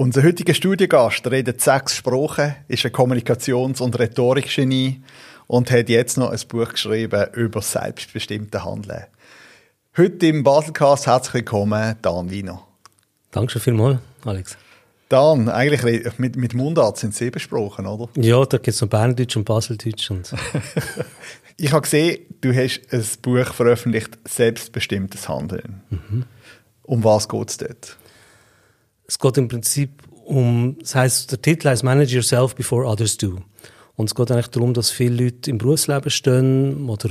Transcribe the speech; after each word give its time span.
Unser 0.00 0.22
heutiger 0.22 0.54
Studiengast 0.54 1.28
redet 1.28 1.60
sechs 1.60 1.96
Sprachen, 1.96 2.54
ist 2.68 2.86
ein 2.86 2.92
Kommunikations- 2.92 3.80
und 3.80 3.98
Rhetorikgenie 3.98 5.02
und 5.48 5.72
hat 5.72 5.88
jetzt 5.88 6.16
noch 6.16 6.30
ein 6.30 6.38
Buch 6.46 6.68
geschrieben 6.68 7.26
über 7.32 7.60
selbstbestimmte 7.60 8.64
Handeln. 8.64 9.06
Heute 9.96 10.28
im 10.28 10.44
Baselcast 10.44 11.08
herzlich 11.08 11.34
willkommen, 11.34 11.96
Dan 12.00 12.30
Wiener. 12.30 12.62
Danke 13.32 13.50
schon 13.50 13.60
vielmals, 13.60 13.98
Alex. 14.24 14.56
Dan, 15.08 15.48
eigentlich 15.48 16.16
mit, 16.16 16.36
mit 16.36 16.54
Mundart 16.54 16.96
sind 16.98 17.16
sieben 17.16 17.40
Sprachen, 17.40 17.88
oder? 17.88 18.08
Ja, 18.14 18.44
da 18.44 18.58
gibt 18.58 18.68
es 18.68 18.80
noch 18.80 18.88
Berndeutsch 18.88 19.36
und 19.36 19.46
Baseldeutsch. 19.46 20.12
Und 20.12 20.32
ich 21.56 21.72
habe 21.72 21.82
gesehen, 21.82 22.20
du 22.40 22.54
hast 22.54 22.82
ein 22.92 23.04
Buch 23.20 23.52
veröffentlicht, 23.52 24.16
Selbstbestimmtes 24.28 25.28
Handeln. 25.28 25.80
Mhm. 25.90 26.24
Um 26.84 27.02
was 27.02 27.28
geht 27.28 27.50
es 27.50 27.56
dort? 27.56 27.97
Es 29.10 29.18
geht 29.18 29.38
im 29.38 29.48
Prinzip 29.48 30.02
um, 30.26 30.76
das 30.80 30.94
heißt, 30.94 31.32
der 31.32 31.40
Titel 31.40 31.70
heißt 31.70 31.82
Manage 31.82 32.14
Yourself 32.14 32.54
Before 32.54 32.86
Others 32.86 33.16
Do. 33.16 33.38
Und 33.96 34.10
es 34.10 34.14
geht 34.14 34.30
eigentlich 34.30 34.48
darum, 34.48 34.74
dass 34.74 34.90
viele 34.90 35.24
Leute 35.24 35.50
im 35.50 35.56
Berufsleben 35.56 36.10
stehen 36.10 36.90
oder 36.90 37.08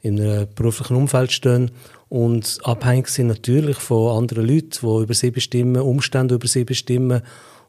in 0.00 0.20
einem 0.20 0.46
beruflichen 0.54 0.96
Umfeld 0.96 1.32
stehen 1.32 1.72
und 2.08 2.60
abhängig 2.62 3.08
sind 3.08 3.26
natürlich 3.26 3.78
von 3.78 4.16
anderen 4.16 4.46
Leuten, 4.46 4.78
die 4.80 5.02
über 5.02 5.12
sie 5.12 5.32
bestimmen, 5.32 5.82
Umstände 5.82 6.36
über 6.36 6.46
sie 6.46 6.64
bestimmen 6.64 7.22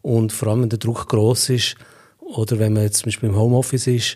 und 0.04 0.32
vor 0.32 0.50
allem, 0.50 0.62
wenn 0.62 0.70
der 0.70 0.80
Druck 0.80 1.10
groß 1.10 1.50
ist 1.50 1.76
oder 2.20 2.60
wenn 2.60 2.74
man 2.74 2.84
jetzt 2.84 3.00
zum 3.00 3.06
Beispiel 3.06 3.30
im 3.30 3.36
Homeoffice 3.36 3.88
ist, 3.88 4.16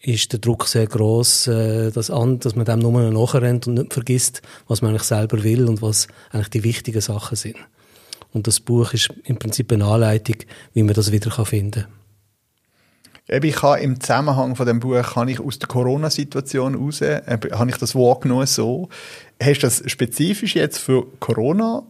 ist 0.00 0.32
der 0.32 0.38
Druck 0.38 0.68
sehr 0.68 0.86
groß, 0.86 1.48
äh, 1.48 1.90
dass, 1.90 2.10
man 2.10 2.38
dem 2.38 2.78
nur 2.78 3.10
nachrennt 3.10 3.66
und 3.66 3.74
nicht 3.74 3.92
vergisst, 3.94 4.42
was 4.68 4.82
man 4.82 4.90
eigentlich 4.90 5.02
selber 5.02 5.42
will 5.42 5.66
und 5.66 5.80
was 5.80 6.06
eigentlich 6.30 6.50
die 6.50 6.62
wichtigen 6.62 7.00
Sachen 7.00 7.36
sind. 7.36 7.56
Und 8.32 8.46
das 8.46 8.60
Buch 8.60 8.92
ist 8.92 9.12
im 9.24 9.38
Prinzip 9.38 9.72
eine 9.72 9.86
Anleitung, 9.86 10.36
wie 10.74 10.82
man 10.82 10.94
das 10.94 11.12
wieder 11.12 11.30
finden 11.44 11.86
kann. 13.28 13.42
Ich 13.42 13.62
habe 13.62 13.80
im 13.80 14.00
Zusammenhang 14.00 14.56
von 14.56 14.66
dem 14.66 14.80
Buch 14.80 15.02
kann 15.02 15.28
ich 15.28 15.38
aus 15.38 15.58
der 15.58 15.68
Corona-Situation 15.68 16.74
raus, 16.74 17.02
äh, 17.02 17.20
habe 17.26 17.70
ich 17.70 17.76
das 17.76 17.94
wahrgenommen 17.94 18.46
so. 18.46 18.88
Hast 19.42 19.58
du 19.58 19.66
das 19.66 19.82
spezifisch 19.86 20.54
jetzt 20.54 20.78
für 20.78 21.06
Corona 21.20 21.82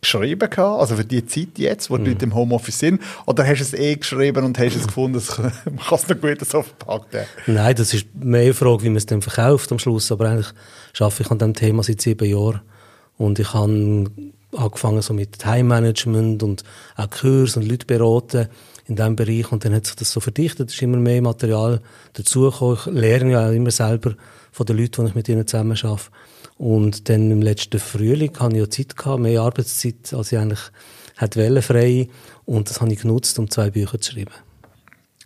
geschrieben 0.00 0.48
gehabt, 0.48 0.80
also 0.80 0.96
für 0.96 1.04
die 1.04 1.26
Zeit 1.26 1.58
jetzt, 1.58 1.90
wo 1.90 1.96
die 1.96 2.04
mhm. 2.04 2.08
Leute 2.08 2.24
im 2.24 2.34
Homeoffice 2.34 2.78
sind, 2.78 3.02
oder 3.26 3.46
hast 3.46 3.58
du 3.58 3.64
es 3.64 3.74
eh 3.74 3.96
geschrieben 3.96 4.44
und 4.44 4.58
hast 4.58 4.74
es 4.74 4.86
gefunden, 4.86 5.22
man 5.64 5.76
kann 5.76 5.98
es 5.98 6.08
noch 6.08 6.20
gut 6.20 6.40
so 6.40 6.62
verpacken? 6.62 7.26
Nein, 7.46 7.74
das 7.74 7.92
ist 7.92 8.06
mehr 8.14 8.42
eine 8.42 8.54
Frage, 8.54 8.82
wie 8.84 8.88
man 8.88 8.96
es 8.96 9.06
dann 9.06 9.20
verkauft 9.20 9.70
am 9.72 9.78
Schluss, 9.78 10.10
aber 10.10 10.30
eigentlich 10.30 10.52
arbeite 10.98 11.22
ich 11.22 11.30
an 11.30 11.38
diesem 11.38 11.54
Thema 11.54 11.82
seit 11.82 12.00
sieben 12.00 12.28
Jahren 12.28 12.62
und 13.18 13.38
ich 13.38 13.52
habe 13.52 14.06
angefangen 14.52 15.02
so 15.02 15.14
mit 15.14 15.38
Time-Management 15.38 16.42
und 16.42 16.64
auch 16.96 17.10
Kurs 17.10 17.56
und 17.56 17.68
Leute 17.68 17.86
beraten 17.86 18.48
in 18.86 18.96
diesem 18.96 19.16
Bereich 19.16 19.52
und 19.52 19.64
dann 19.64 19.74
hat 19.74 19.86
sich 19.86 19.96
das 19.96 20.10
so 20.10 20.20
verdichtet, 20.20 20.68
es 20.68 20.74
ist 20.74 20.82
immer 20.82 20.96
mehr 20.96 21.22
Material 21.22 21.80
dazugekommen. 22.14 22.78
Ich 22.78 22.86
lerne 22.86 23.32
ja 23.32 23.48
auch 23.48 23.52
immer 23.52 23.70
selber 23.70 24.14
von 24.50 24.66
den 24.66 24.78
Leuten, 24.78 25.04
die 25.04 25.10
ich 25.10 25.14
mit 25.14 25.28
ihnen 25.28 25.46
zusammen 25.46 25.78
arbeite. 25.82 26.10
Und 26.58 27.08
dann 27.08 27.30
im 27.30 27.40
letzten 27.40 27.78
Frühling 27.78 28.38
hatte 28.38 28.54
ich 28.54 28.60
ja 28.60 28.68
Zeit, 28.68 28.96
gehabt, 28.96 29.20
mehr 29.20 29.40
Arbeitszeit, 29.40 30.12
als 30.12 30.32
ich 30.32 30.38
eigentlich 30.38 30.60
hätte 31.16 31.62
frei 31.62 32.08
und 32.44 32.68
das 32.68 32.80
habe 32.80 32.92
ich 32.92 33.00
genutzt, 33.00 33.38
um 33.38 33.48
zwei 33.48 33.70
Bücher 33.70 34.00
zu 34.00 34.12
schreiben. 34.12 34.32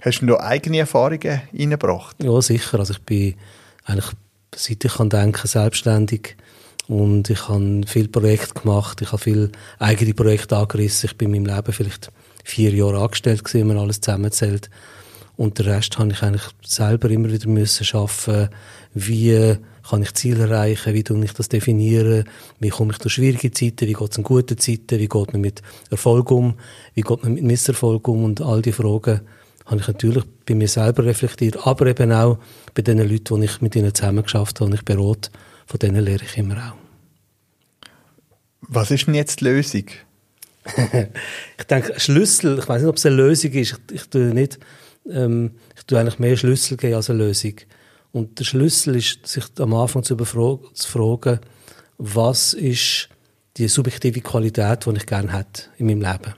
Hast 0.02 0.20
du 0.20 0.27
noch 0.27 0.41
eigene 0.41 0.78
Erfahrungen 0.78 1.41
reingebracht? 1.52 2.22
Ja, 2.22 2.41
sicher. 2.42 2.78
Also 2.78 2.92
ich 2.92 3.00
bin 3.00 3.34
eigentlich, 3.84 4.11
seit 4.55 4.84
ich 4.84 4.95
kann 4.95 5.08
denken, 5.08 5.47
selbstständig 5.47 6.36
und 6.87 7.31
ich 7.31 7.49
habe 7.49 7.83
viel 7.87 8.09
Projekte 8.09 8.61
gemacht, 8.61 9.01
ich 9.01 9.13
habe 9.13 9.23
viel 9.23 9.51
eigene 9.79 10.15
Projekte 10.15 10.57
angerissen. 10.57 11.09
Ich 11.11 11.17
bin 11.17 11.33
in 11.33 11.43
meinem 11.43 11.57
Leben 11.57 11.73
vielleicht 11.73 12.11
vier 12.45 12.71
Jahre 12.71 13.01
angestellt 13.01 13.43
gewesen, 13.43 13.61
wenn 13.61 13.77
man 13.77 13.85
alles 13.85 14.01
zusammenzählt. 14.01 14.69
Und 15.37 15.59
den 15.59 15.67
Rest 15.67 15.99
habe 15.99 16.13
ich 16.13 16.23
eigentlich 16.23 16.45
selber 16.63 17.11
immer 17.11 17.33
wieder 17.33 17.49
müssen 17.49 17.85
schaffen. 17.85 18.51
Wie 18.93 19.57
kann 19.89 20.03
ich 20.03 20.14
Ziele 20.14 20.45
erreichen? 20.45 20.95
Wie 20.95 21.03
tue 21.03 21.25
ich 21.25 21.33
das 21.33 21.48
definieren? 21.48 22.25
Wie 22.61 22.69
komme 22.69 22.92
ich 22.92 22.98
durch 22.98 23.14
schwierige 23.14 23.51
Zeiten? 23.51 23.89
Wie 23.89 23.95
geht 23.95 24.11
es 24.11 24.19
in 24.19 24.23
guten 24.23 24.58
Zeiten? 24.58 24.98
Wie 24.98 25.08
geht 25.08 25.33
man 25.33 25.41
mit 25.41 25.63
Erfolg 25.91 26.31
um? 26.31 26.55
Wie 26.95 27.01
geht 27.01 27.23
man 27.23 27.35
mit 27.35 27.45
Misserfolg 27.45 28.07
um? 28.07 28.25
Und 28.25 28.41
all 28.42 28.63
die 28.63 28.73
Fragen 28.73 29.23
habe 29.67 29.81
ich 29.81 29.89
natürlich 29.89 30.25
bei 30.47 30.55
mir 30.55 30.69
selber 30.69 31.05
reflektiert, 31.05 31.67
aber 31.67 31.87
eben 31.87 32.13
auch 32.13 32.39
bei 32.75 32.83
den 32.83 32.98
Leuten, 32.98 33.41
die 33.41 33.47
ich 33.47 33.61
mit 33.63 33.75
ihnen 33.75 33.95
zusammen 33.95 34.23
geschafft 34.23 34.61
habe 34.61 34.70
und 34.70 34.75
ich 34.75 34.85
berate 34.85 35.31
von 35.67 35.79
denen 35.79 36.05
lehre 36.05 36.25
ich 36.25 36.37
immer 36.37 36.57
auch. 36.57 36.83
Was 38.69 38.91
ist 38.91 39.07
denn 39.07 39.14
jetzt 39.14 39.41
die 39.41 39.45
Lösung? 39.45 39.85
ich 41.58 41.64
denke, 41.64 41.98
Schlüssel, 42.01 42.58
ich 42.58 42.69
weiß 42.69 42.83
nicht, 42.83 42.89
ob 42.89 42.97
es 42.97 43.07
eine 43.07 43.17
Lösung 43.17 43.52
ist. 43.52 43.73
Ich, 43.73 43.95
ich 43.95 44.08
tue 44.08 44.35
nicht, 44.35 44.58
ähm, 45.11 45.52
ich 45.77 45.85
tue 45.85 45.98
eigentlich 45.98 46.19
mehr 46.19 46.36
Schlüssel 46.36 46.77
geben 46.77 46.95
als 46.95 47.11
eine 47.11 47.25
Lösung. 47.25 47.55
Und 48.13 48.39
der 48.39 48.45
Schlüssel 48.45 48.97
ist, 48.97 49.27
sich 49.27 49.45
am 49.58 49.75
Anfang 49.75 50.02
zu, 50.05 50.17
zu 50.17 50.89
fragen, 50.89 51.41
was 51.98 52.55
ist 52.55 53.08
die 53.57 53.69
subjektive 53.69 54.20
Qualität, 54.20 54.86
die 54.86 54.96
ich 54.96 55.07
gerne 55.07 55.33
hätte 55.33 55.64
in 55.79 55.86
meinem 55.86 56.01
Leben. 56.01 56.35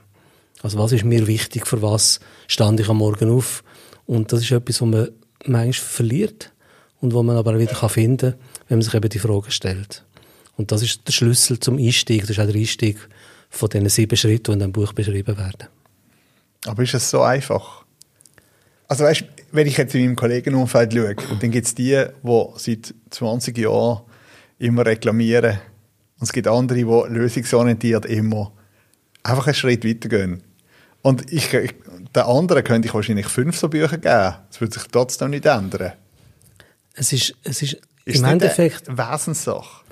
Also 0.61 0.77
was 0.79 0.91
ist 0.91 1.05
mir 1.05 1.27
wichtig, 1.27 1.67
für 1.67 1.81
was 1.81 2.19
stand 2.47 2.79
ich 2.79 2.89
am 2.89 2.97
Morgen 2.97 3.29
auf? 3.29 3.63
Und 4.05 4.31
das 4.31 4.41
ist 4.41 4.51
etwas, 4.51 4.81
was 4.81 4.87
man 4.87 5.09
manchmal 5.45 5.73
verliert 5.73 6.51
und 6.99 7.13
wo 7.13 7.23
man 7.23 7.37
aber 7.37 7.59
wieder 7.59 7.89
finden 7.89 8.31
kann, 8.31 8.39
wenn 8.67 8.77
man 8.79 8.83
sich 8.83 8.93
eben 8.93 9.09
die 9.09 9.19
Frage 9.19 9.51
stellt. 9.51 10.03
Und 10.57 10.71
das 10.71 10.81
ist 10.81 11.07
der 11.07 11.13
Schlüssel 11.13 11.59
zum 11.59 11.77
Einstieg, 11.77 12.21
das 12.21 12.31
ist 12.31 12.39
auch 12.39 12.47
der 12.47 12.55
Einstieg 12.55 12.97
von 13.49 13.69
diesen 13.69 13.89
sieben 13.89 14.17
Schritten, 14.17 14.45
die 14.45 14.51
in 14.53 14.59
diesem 14.59 14.71
Buch 14.73 14.91
beschrieben 14.93 15.37
werden. 15.37 15.67
Aber 16.65 16.83
ist 16.83 16.93
es 16.93 17.09
so 17.09 17.21
einfach? 17.21 17.85
Also 18.87 19.03
weißt, 19.03 19.23
wenn 19.51 19.67
ich 19.67 19.77
jetzt 19.77 19.95
in 19.95 20.01
meinem 20.01 20.15
Kollegenumfeld 20.15 20.93
schaue, 20.93 21.15
dann 21.39 21.51
gibt 21.51 21.67
es 21.67 21.75
die, 21.75 22.05
die 22.23 22.45
seit 22.57 22.93
20 23.11 23.57
Jahren 23.57 24.01
immer 24.59 24.85
reklamieren, 24.85 25.59
und 26.19 26.23
es 26.23 26.33
gibt 26.33 26.47
andere, 26.47 26.79
die 26.79 26.83
lösungsorientiert 26.83 28.05
immer 28.07 28.51
einfach 29.21 29.45
einen 29.45 29.53
Schritt 29.53 29.85
weitergehen. 29.85 30.41
Und 31.03 31.31
ich, 31.31 31.53
ich, 31.53 31.75
den 32.15 32.23
anderen 32.23 32.63
könnte 32.63 32.87
ich 32.87 32.93
wahrscheinlich 32.93 33.27
fünf 33.27 33.57
so 33.57 33.69
Bücher 33.69 33.97
geben. 33.97 34.35
Das 34.49 34.59
würde 34.59 34.73
sich 34.73 34.83
trotzdem 34.91 35.29
nicht 35.29 35.45
ändern. 35.45 35.93
Es 36.95 37.13
ist, 37.13 37.35
es 37.43 37.61
ist, 37.61 37.77
ist 38.05 38.19
Im 38.19 38.25
Endeffekt. 38.25 38.89
Eine 38.89 38.97
Wesenssache. 38.97 39.83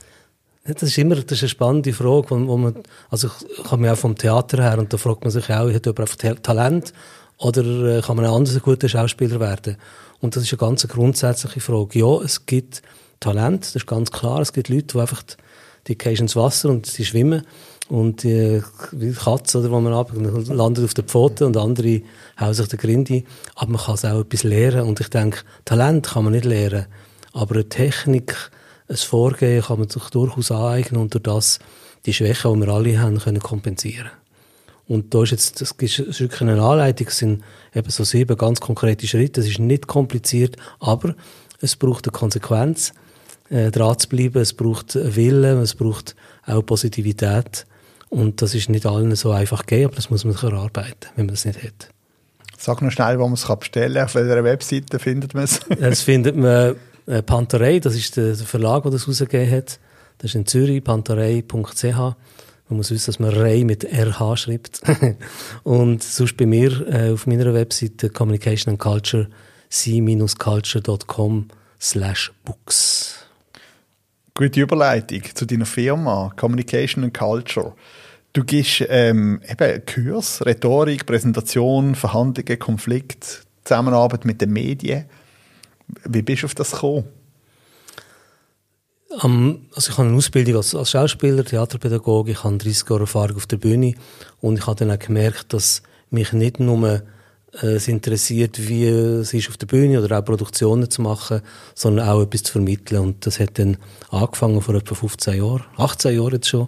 Das 0.68 0.82
ist 0.82 0.98
immer 0.98 1.16
das 1.16 1.38
ist 1.38 1.44
eine 1.44 1.50
spannende 1.50 1.94
Frage, 1.94 2.32
wo, 2.32 2.48
wo 2.48 2.58
man, 2.58 2.76
also 3.12 3.28
ich 3.28 3.64
komme 3.64 3.86
ja 3.86 3.94
auch 3.94 3.98
vom 3.98 4.16
Theater 4.16 4.64
her 4.64 4.80
und 4.80 4.92
da 4.92 4.98
fragt 4.98 5.24
man 5.24 5.30
sich 5.30 5.50
auch, 5.52 5.72
hat 5.72 5.86
jemand 5.86 6.44
Talent 6.44 6.94
oder 7.38 7.98
äh, 7.98 8.02
kann 8.02 8.16
man 8.16 8.26
ein 8.26 8.32
anderer 8.32 8.60
guter 8.60 8.90
Schauspieler 8.90 9.40
werden? 9.40 9.78
Und 10.22 10.36
das 10.36 10.44
ist 10.44 10.54
eine 10.54 10.58
ganz 10.58 10.88
grundsätzliche 10.88 11.60
Frage. 11.60 12.00
Ja, 12.00 12.20
es 12.24 12.48
gibt 12.48 12.82
Talent, 13.20 13.64
das 13.64 13.76
ist 13.76 13.86
ganz 13.86 14.12
klar. 14.12 14.42
Es 14.42 14.54
gibt 14.54 14.70
Leute, 14.70 14.88
die 14.88 15.00
einfach, 15.00 15.22
die 15.86 15.98
gehen 15.98 16.16
ins 16.16 16.36
Wasser 16.36 16.70
und 16.70 16.98
die 16.98 17.06
schwimmen 17.06 17.46
und 17.88 18.24
die, 18.24 18.64
wie 18.92 19.12
Katze, 19.12 19.60
oder, 19.60 19.70
wo 19.70 19.80
man 19.80 19.94
ab, 19.94 20.14
landet 20.16 20.86
auf 20.86 20.96
der 20.96 21.04
Pfote 21.04 21.46
und 21.46 21.58
andere 21.58 22.02
hauen 22.40 22.54
sich 22.56 22.68
den 22.70 22.80
Grindi. 22.80 23.26
Aber 23.54 23.72
man 23.72 23.82
kann 23.82 23.96
es 23.96 24.06
auch 24.06 24.22
etwas 24.22 24.44
lernen 24.44 24.88
und 24.88 25.00
ich 25.00 25.10
denke, 25.10 25.42
Talent 25.64 26.08
kann 26.08 26.24
man 26.24 26.34
nicht 26.34 26.46
lernen. 26.46 26.88
Aber 27.34 27.54
eine 27.54 27.70
Technik, 27.70 28.50
ein 28.88 28.98
Vorgehen 28.98 29.64
kann 29.64 29.80
man 29.80 29.90
sich 29.90 30.04
durchaus 30.10 30.52
aneignen 30.52 31.02
und 31.02 31.14
durch 31.14 31.24
das 31.24 31.60
die 32.06 32.14
Schwächen, 32.14 32.54
die 32.54 32.66
wir 32.66 32.74
alle 32.74 33.00
haben, 33.00 33.20
können 33.20 33.40
kompensieren. 33.40 34.12
Und 34.88 35.14
da 35.14 35.24
ist 35.24 35.32
jetzt, 35.32 35.62
das 35.62 35.72
ist 35.72 36.20
wirklich 36.20 36.42
eine 36.42 36.62
Anleitung, 36.62 37.08
es 37.08 37.18
sind 37.18 37.44
eben 37.74 37.90
so 37.90 38.04
sieben 38.04 38.38
ganz 38.38 38.62
konkrete 38.62 39.08
Schritte. 39.08 39.42
Es 39.42 39.48
ist 39.48 39.58
nicht 39.58 39.88
kompliziert, 39.88 40.58
aber 40.80 41.16
es 41.60 41.76
braucht 41.76 42.06
eine 42.06 42.12
Konsequenz, 42.12 42.94
äh, 43.50 43.72
dran 43.72 43.98
zu 43.98 44.08
bleiben. 44.08 44.40
Es 44.40 44.54
braucht 44.54 44.94
Willen, 44.96 45.60
es 45.60 45.74
braucht 45.74 46.16
auch 46.46 46.62
Positivität. 46.62 47.66
Und 48.10 48.44
das 48.44 48.54
ist 48.54 48.70
nicht 48.70 48.86
allen 48.86 49.16
so 49.16 49.32
einfach 49.32 49.66
gegeben, 49.66 49.86
aber 49.86 49.96
das 49.96 50.12
muss 50.12 50.24
man 50.24 50.34
sich 50.34 50.44
erarbeiten, 50.44 51.10
wenn 51.16 51.26
man 51.26 51.34
das 51.34 51.46
nicht 51.46 51.64
hat. 51.64 51.90
Sag 52.58 52.82
noch 52.82 52.92
schnell, 52.92 53.20
wo 53.20 53.24
man 53.24 53.34
es 53.34 53.48
bestellen 53.60 53.96
kann. 53.96 54.06
Auf 54.06 54.16
welcher 54.16 54.44
Webseite 54.44 55.00
findet 55.00 55.34
man 55.34 55.44
es? 55.44 55.60
Das 55.80 56.02
findet 56.02 56.36
man 56.36 56.76
äh, 57.08 57.22
Panterei, 57.22 57.80
das 57.80 57.96
ist 57.96 58.18
der, 58.18 58.36
Verlag, 58.36 58.84
der 58.84 58.92
das 58.92 59.08
rausgegeben 59.08 59.52
hat. 59.52 59.80
Das 60.18 60.32
ist 60.32 60.36
in 60.36 60.46
Zürich, 60.46 60.84
panterei.ch. 60.84 61.84
Man 62.68 62.78
muss 62.78 62.90
wissen, 62.90 63.06
dass 63.08 63.20
man 63.20 63.32
Rei 63.32 63.64
mit 63.64 63.84
RH 63.86 64.38
schreibt. 64.38 64.82
und 65.64 66.02
sonst 66.02 66.36
bei 66.38 66.46
mir 66.46 66.88
äh, 66.88 67.12
auf 67.12 67.28
meiner 67.28 67.54
Webseite 67.54 68.10
Communication 68.10 68.72
and 68.72 68.80
Culture 68.80 69.28
c-culture.com 69.70 71.48
slash 71.80 72.32
books. 72.44 73.26
Gute 74.34 74.62
Überleitung 74.62 75.22
zu 75.34 75.46
deiner 75.46 75.66
Firma 75.66 76.32
Communication 76.36 77.04
and 77.04 77.14
Culture. 77.14 77.74
Du 78.34 78.44
gibst 78.44 78.84
ähm, 78.90 79.42
eben 79.48 79.86
Kurs, 79.86 80.46
Rhetorik, 80.46 81.06
Präsentation, 81.06 81.96
Verhandlungen, 81.96 82.60
Konflikt, 82.60 83.46
Zusammenarbeit 83.64 84.26
mit 84.26 84.42
den 84.42 84.52
Medien. 84.52 85.06
Wie 86.04 86.22
bist 86.22 86.44
du 86.44 86.48
auf 86.48 86.56
das 86.56 86.72
gekommen? 86.72 87.06
am, 89.20 89.68
also 89.74 89.92
ich 89.92 89.98
habe 89.98 90.08
eine 90.08 90.18
Ausbildung 90.18 90.58
als, 90.58 90.76
als 90.76 90.92
Schauspieler, 90.92 91.44
Theaterpädagoge, 91.44 92.32
ich 92.32 92.44
habe 92.44 92.58
30 92.58 92.90
Jahre 92.90 93.02
Erfahrung 93.02 93.38
auf 93.38 93.48
der 93.48 93.58
Bühne. 93.58 93.96
Und 94.42 94.60
ich 94.60 94.68
habe 94.68 94.78
dann 94.78 94.92
auch 94.92 95.00
gemerkt, 95.00 95.54
dass 95.54 95.84
mich 96.10 96.34
nicht 96.34 96.60
nur 96.60 97.04
äh, 97.62 97.68
es 97.68 97.88
interessiert, 97.88 98.68
wie 98.68 98.86
es 98.86 99.34
ist 99.34 99.50
auf 99.50 99.58
der 99.58 99.68
Bühne 99.68 100.02
oder 100.02 100.20
auch 100.20 100.26
Produktionen 100.26 100.90
zu 100.90 101.02
machen, 101.02 101.42
sondern 101.74 102.08
auch 102.08 102.22
etwas 102.22 102.44
zu 102.44 102.54
vermitteln. 102.54 103.02
Und 103.02 103.26
das 103.26 103.40
hat 103.40 103.58
dann 103.60 103.78
angefangen 104.10 104.62
vor 104.62 104.76
etwa 104.76 104.96
15 104.96 105.38
Jahren, 105.38 105.64
18 105.78 106.16
Jahren 106.16 106.34
jetzt 106.34 106.50
schon, 106.50 106.68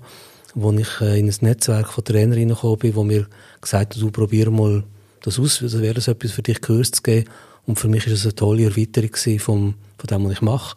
wo 0.55 0.71
ich 0.73 1.01
äh, 1.01 1.19
in 1.19 1.29
ein 1.29 1.35
Netzwerk 1.41 1.91
von 1.91 2.03
Trainerinnen 2.03 2.55
gekommen 2.55 2.79
bin, 2.79 2.95
wo 2.95 3.03
mir 3.03 3.27
gesagt 3.61 3.95
hat, 3.95 4.01
du 4.01 4.11
probier 4.11 4.49
mal 4.49 4.83
das 5.21 5.39
aus, 5.39 5.61
also 5.61 5.81
wäre 5.81 5.95
das 5.95 6.07
etwas 6.07 6.31
für 6.31 6.43
dich 6.43 6.61
Kurs 6.61 6.91
zu 6.91 7.01
geben 7.01 7.27
und 7.67 7.77
für 7.77 7.87
mich 7.87 8.07
ist 8.07 8.13
es 8.13 8.23
eine 8.23 8.35
tolle 8.35 8.65
Erweiterung 8.65 9.39
vom, 9.39 9.75
von 9.97 10.07
dem, 10.07 10.25
was 10.25 10.33
ich 10.33 10.41
mache 10.41 10.75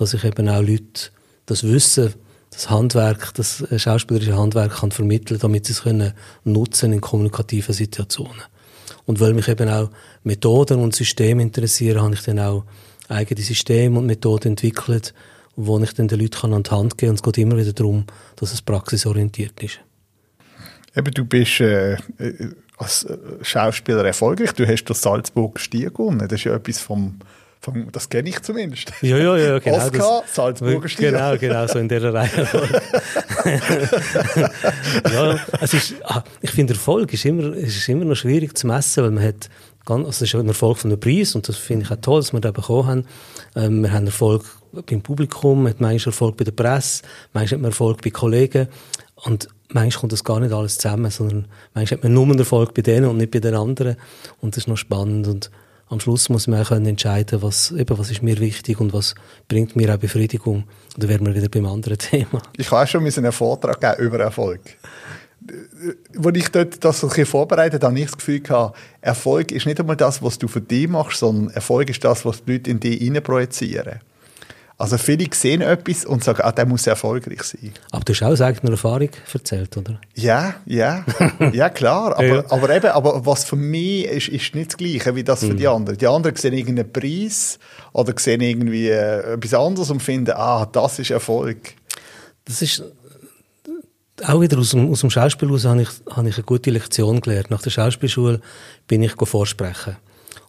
dass 0.00 0.14
ich 0.14 0.24
eben 0.24 0.48
auch 0.48 0.62
Leute 0.62 1.10
das 1.46 1.62
Wissen, 1.64 2.14
das 2.50 2.70
Handwerk, 2.70 3.34
das 3.34 3.64
schauspielerische 3.76 4.36
Handwerk 4.36 4.78
kann 4.78 4.90
vermitteln, 4.90 5.38
damit 5.38 5.66
sie 5.66 5.72
es 5.72 5.82
können 5.82 6.14
nutzen 6.44 6.92
in 6.92 7.00
kommunikativen 7.00 7.74
Situationen. 7.74 8.42
Und 9.04 9.20
weil 9.20 9.34
mich 9.34 9.48
eben 9.48 9.68
auch 9.68 9.90
Methoden 10.24 10.80
und 10.80 10.94
Systeme 10.94 11.42
interessieren, 11.42 12.00
habe 12.00 12.14
ich 12.14 12.22
dann 12.22 12.38
auch 12.38 12.64
eigene 13.08 13.42
Systeme 13.42 13.98
und 13.98 14.06
Methoden 14.06 14.48
entwickelt, 14.48 15.12
wo 15.54 15.78
ich 15.80 15.92
dann 15.92 16.08
den 16.08 16.20
Leuten 16.20 16.54
an 16.54 16.62
die 16.62 16.70
Hand 16.70 16.96
geben 16.96 16.98
kann. 16.98 17.08
Und 17.10 17.14
es 17.16 17.22
geht 17.22 17.38
immer 17.38 17.56
wieder 17.56 17.72
darum, 17.72 18.04
dass 18.36 18.52
es 18.52 18.62
praxisorientiert 18.62 19.62
ist. 19.62 19.80
Eben, 20.96 21.12
du 21.12 21.24
bist 21.24 21.60
äh, 21.60 21.96
als 22.80 23.06
Schauspieler 23.42 24.04
erfolgreich. 24.04 24.52
Du 24.52 24.66
hast 24.66 24.84
das 24.84 25.02
Salzburg 25.02 25.60
Stier 25.60 25.90
gewonnen. 25.90 26.20
Das 26.20 26.40
ist 26.40 26.44
ja 26.44 26.54
etwas 26.54 26.80
vom 26.80 27.18
vom, 27.62 27.92
das 27.92 28.08
kenne 28.08 28.30
ich 28.30 28.40
zumindest. 28.40 28.90
Ja, 29.02 29.18
ja, 29.18 29.36
ja, 29.36 29.58
genau. 29.58 29.76
Oscar, 29.76 30.22
das, 30.22 30.34
Salzburger 30.34 30.88
Stil. 30.88 31.10
Genau, 31.10 31.36
genau, 31.36 31.66
so 31.66 31.78
in 31.78 31.90
dieser 31.90 32.14
Reihe. 32.14 32.48
ja, 35.12 35.38
es 35.60 35.74
ist, 35.74 35.94
ah, 36.04 36.24
ich 36.40 36.50
finde, 36.52 36.72
Erfolg 36.72 37.12
ist 37.12 37.24
immer, 37.26 37.54
ist 37.54 37.86
immer 37.86 38.06
noch 38.06 38.14
schwierig 38.14 38.56
zu 38.56 38.66
messen, 38.66 39.04
weil 39.04 39.10
man 39.10 39.24
hat, 39.24 39.50
ganz, 39.84 40.06
also 40.06 40.24
es 40.24 40.32
ist 40.32 40.34
ein 40.34 40.48
Erfolg 40.48 40.78
von 40.78 40.90
einem 40.90 41.00
Preis 41.00 41.34
und 41.34 41.48
das 41.48 41.56
finde 41.56 41.84
ich 41.84 41.90
auch 41.90 42.00
toll, 42.00 42.20
dass 42.20 42.32
wir 42.32 42.40
da 42.40 42.50
bekommen 42.50 42.86
haben. 42.86 43.06
Ähm, 43.54 43.82
wir 43.82 43.92
haben 43.92 44.06
Erfolg 44.06 44.42
beim 44.72 45.02
Publikum, 45.02 45.64
man 45.64 45.72
hat 45.72 45.80
manchmal 45.82 46.12
Erfolg 46.12 46.38
bei 46.38 46.44
der 46.44 46.52
Presse, 46.52 47.02
manchmal 47.34 47.58
hat 47.58 47.62
man 47.62 47.70
Erfolg 47.72 48.00
bei 48.00 48.08
Kollegen 48.08 48.68
und 49.24 49.48
manchmal 49.68 50.00
kommt 50.00 50.12
das 50.12 50.24
gar 50.24 50.40
nicht 50.40 50.52
alles 50.52 50.78
zusammen, 50.78 51.10
sondern 51.10 51.46
manchmal 51.74 51.98
hat 51.98 52.04
man 52.04 52.14
nur 52.14 52.24
einen 52.24 52.38
Erfolg 52.38 52.74
bei 52.74 52.82
denen 52.82 53.06
und 53.06 53.16
nicht 53.16 53.30
bei 53.30 53.40
den 53.40 53.54
anderen 53.54 53.96
und 54.40 54.56
das 54.56 54.64
ist 54.64 54.68
noch 54.68 54.76
spannend 54.76 55.28
und 55.28 55.50
am 55.90 55.98
Schluss 55.98 56.28
muss 56.28 56.46
man 56.46 56.62
auch 56.62 56.70
entscheiden, 56.70 57.42
was, 57.42 57.72
eben, 57.72 57.98
was 57.98 58.12
ist 58.12 58.22
mir 58.22 58.38
wichtig 58.38 58.80
und 58.80 58.92
was 58.92 59.16
bringt 59.48 59.74
mir 59.74 59.92
auch 59.92 59.98
Befriedigung. 59.98 60.64
Und 60.94 61.02
dann 61.02 61.08
wären 61.08 61.26
wir 61.26 61.34
wieder 61.34 61.48
beim 61.48 61.66
anderen 61.66 61.98
Thema. 61.98 62.40
Ich 62.56 62.70
habe 62.70 62.86
schon 62.86 63.04
einen 63.04 63.32
Vortrag 63.32 63.80
geben 63.80 64.06
über 64.06 64.20
Erfolg. 64.20 64.60
Als 66.16 66.36
ich 66.36 66.48
dort 66.50 66.84
das 66.84 67.02
ein 67.02 67.26
vorbereitet 67.26 67.82
habe, 67.82 67.92
habe 67.92 67.98
ich 67.98 68.06
das 68.06 68.16
Gefühl 68.16 68.40
gehabt, 68.40 68.78
Erfolg 69.00 69.50
ist 69.50 69.66
nicht 69.66 69.80
einmal 69.80 69.96
das, 69.96 70.22
was 70.22 70.38
du 70.38 70.46
für 70.46 70.60
dich 70.60 70.86
machst, 70.86 71.18
sondern 71.18 71.52
Erfolg 71.54 71.90
ist 71.90 72.04
das, 72.04 72.24
was 72.24 72.44
die 72.44 72.52
Leute 72.52 72.70
in 72.70 72.78
dich 72.78 73.22
projizieren. 73.22 74.00
Also 74.80 74.96
viele 74.96 75.26
sehen 75.34 75.60
etwas 75.60 76.06
und 76.06 76.24
sagen, 76.24 76.40
ah, 76.42 76.52
der 76.52 76.64
muss 76.64 76.86
erfolgreich 76.86 77.42
sein. 77.42 77.74
Aber 77.90 78.02
du 78.02 78.14
hast 78.14 78.22
auch 78.22 78.28
aus 78.28 78.40
eigener 78.40 78.72
Erfahrung 78.72 79.10
erzählt, 79.30 79.76
oder? 79.76 80.00
Ja, 80.14 80.54
ja, 80.64 81.04
ja 81.52 81.68
klar. 81.68 82.14
Aber, 82.14 82.26
ja. 82.26 82.44
aber 82.48 82.74
eben, 82.74 82.86
aber 82.86 83.26
was 83.26 83.44
für 83.44 83.56
mich 83.56 84.06
ist, 84.06 84.28
ist 84.28 84.54
nicht 84.54 84.70
das 84.70 84.78
Gleiche 84.78 85.14
wie 85.14 85.22
das 85.22 85.40
für 85.40 85.54
die 85.54 85.64
mhm. 85.64 85.74
anderen. 85.74 85.98
Die 85.98 86.06
anderen 86.06 86.34
sehen 86.34 86.54
irgendeinen 86.54 86.90
Preis 86.90 87.58
oder 87.92 88.14
sehen 88.16 88.40
irgendwie 88.40 88.88
äh, 88.88 89.34
etwas 89.34 89.52
anderes 89.52 89.90
und 89.90 90.02
finden, 90.02 90.32
ah, 90.34 90.64
das 90.64 90.98
ist 90.98 91.10
Erfolg. 91.10 91.74
Das 92.46 92.62
ist 92.62 92.82
auch 94.24 94.40
wieder 94.40 94.56
aus 94.56 94.70
dem, 94.70 94.90
aus 94.90 95.00
dem 95.02 95.10
Schauspiel 95.10 95.48
heraus 95.48 95.66
habe 95.66 95.82
ich, 95.82 95.90
habe 96.10 96.30
ich 96.30 96.36
eine 96.36 96.44
gute 96.44 96.70
Lektion 96.70 97.20
gelernt. 97.20 97.50
Nach 97.50 97.60
der 97.60 97.68
Schauspielschule 97.68 98.40
bin 98.88 99.02
ich 99.02 99.12
vorsprechen. 99.12 99.98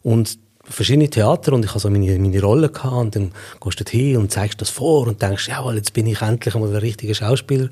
Und 0.03 0.39
verschiedene 0.71 1.09
Theater 1.09 1.53
und 1.53 1.63
ich 1.63 1.71
hatte 1.71 1.81
so 1.81 1.89
meine, 1.89 2.18
meine 2.18 2.41
Rolle 2.41 2.69
gehabt 2.69 2.94
und 2.94 3.15
dann 3.15 3.31
gehst 3.62 3.79
du 3.79 3.83
hin 3.89 4.18
und 4.18 4.31
zeigst 4.31 4.62
das 4.62 4.69
vor 4.69 5.07
und 5.07 5.21
denkst, 5.21 5.47
ja, 5.50 5.71
jetzt 5.73 5.94
bin 5.94 6.07
ich 6.07 6.21
endlich 6.21 6.56
einmal 6.56 6.71
der 6.71 6.81
richtige 6.81 7.13
Schauspieler. 7.13 7.69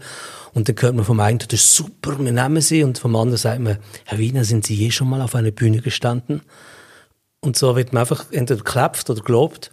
Und 0.54 0.68
dann 0.68 0.76
hört 0.80 0.96
man 0.96 1.06
vom 1.06 1.20
einen, 1.20 1.40
das 1.40 1.48
ist 1.54 1.76
super, 1.76 2.18
wir 2.20 2.32
nehmen 2.32 2.62
sie 2.62 2.84
und 2.84 2.98
vom 2.98 3.16
anderen 3.16 3.38
sagt 3.38 3.62
man, 3.62 3.78
Herr 4.06 4.18
Wiener, 4.18 4.44
sind 4.44 4.66
Sie 4.66 4.76
je 4.76 4.92
schon 4.92 5.10
mal 5.10 5.22
auf 5.22 5.36
einer 5.36 5.52
Bühne 5.52 5.82
gestanden? 5.82 6.42
Und 7.42 7.58
so 7.58 7.76
wird 7.76 7.94
man 7.94 8.02
einfach 8.02 8.26
entweder 8.32 8.64
geklappt 8.64 9.10
oder 9.10 9.22
gelobt. 9.22 9.72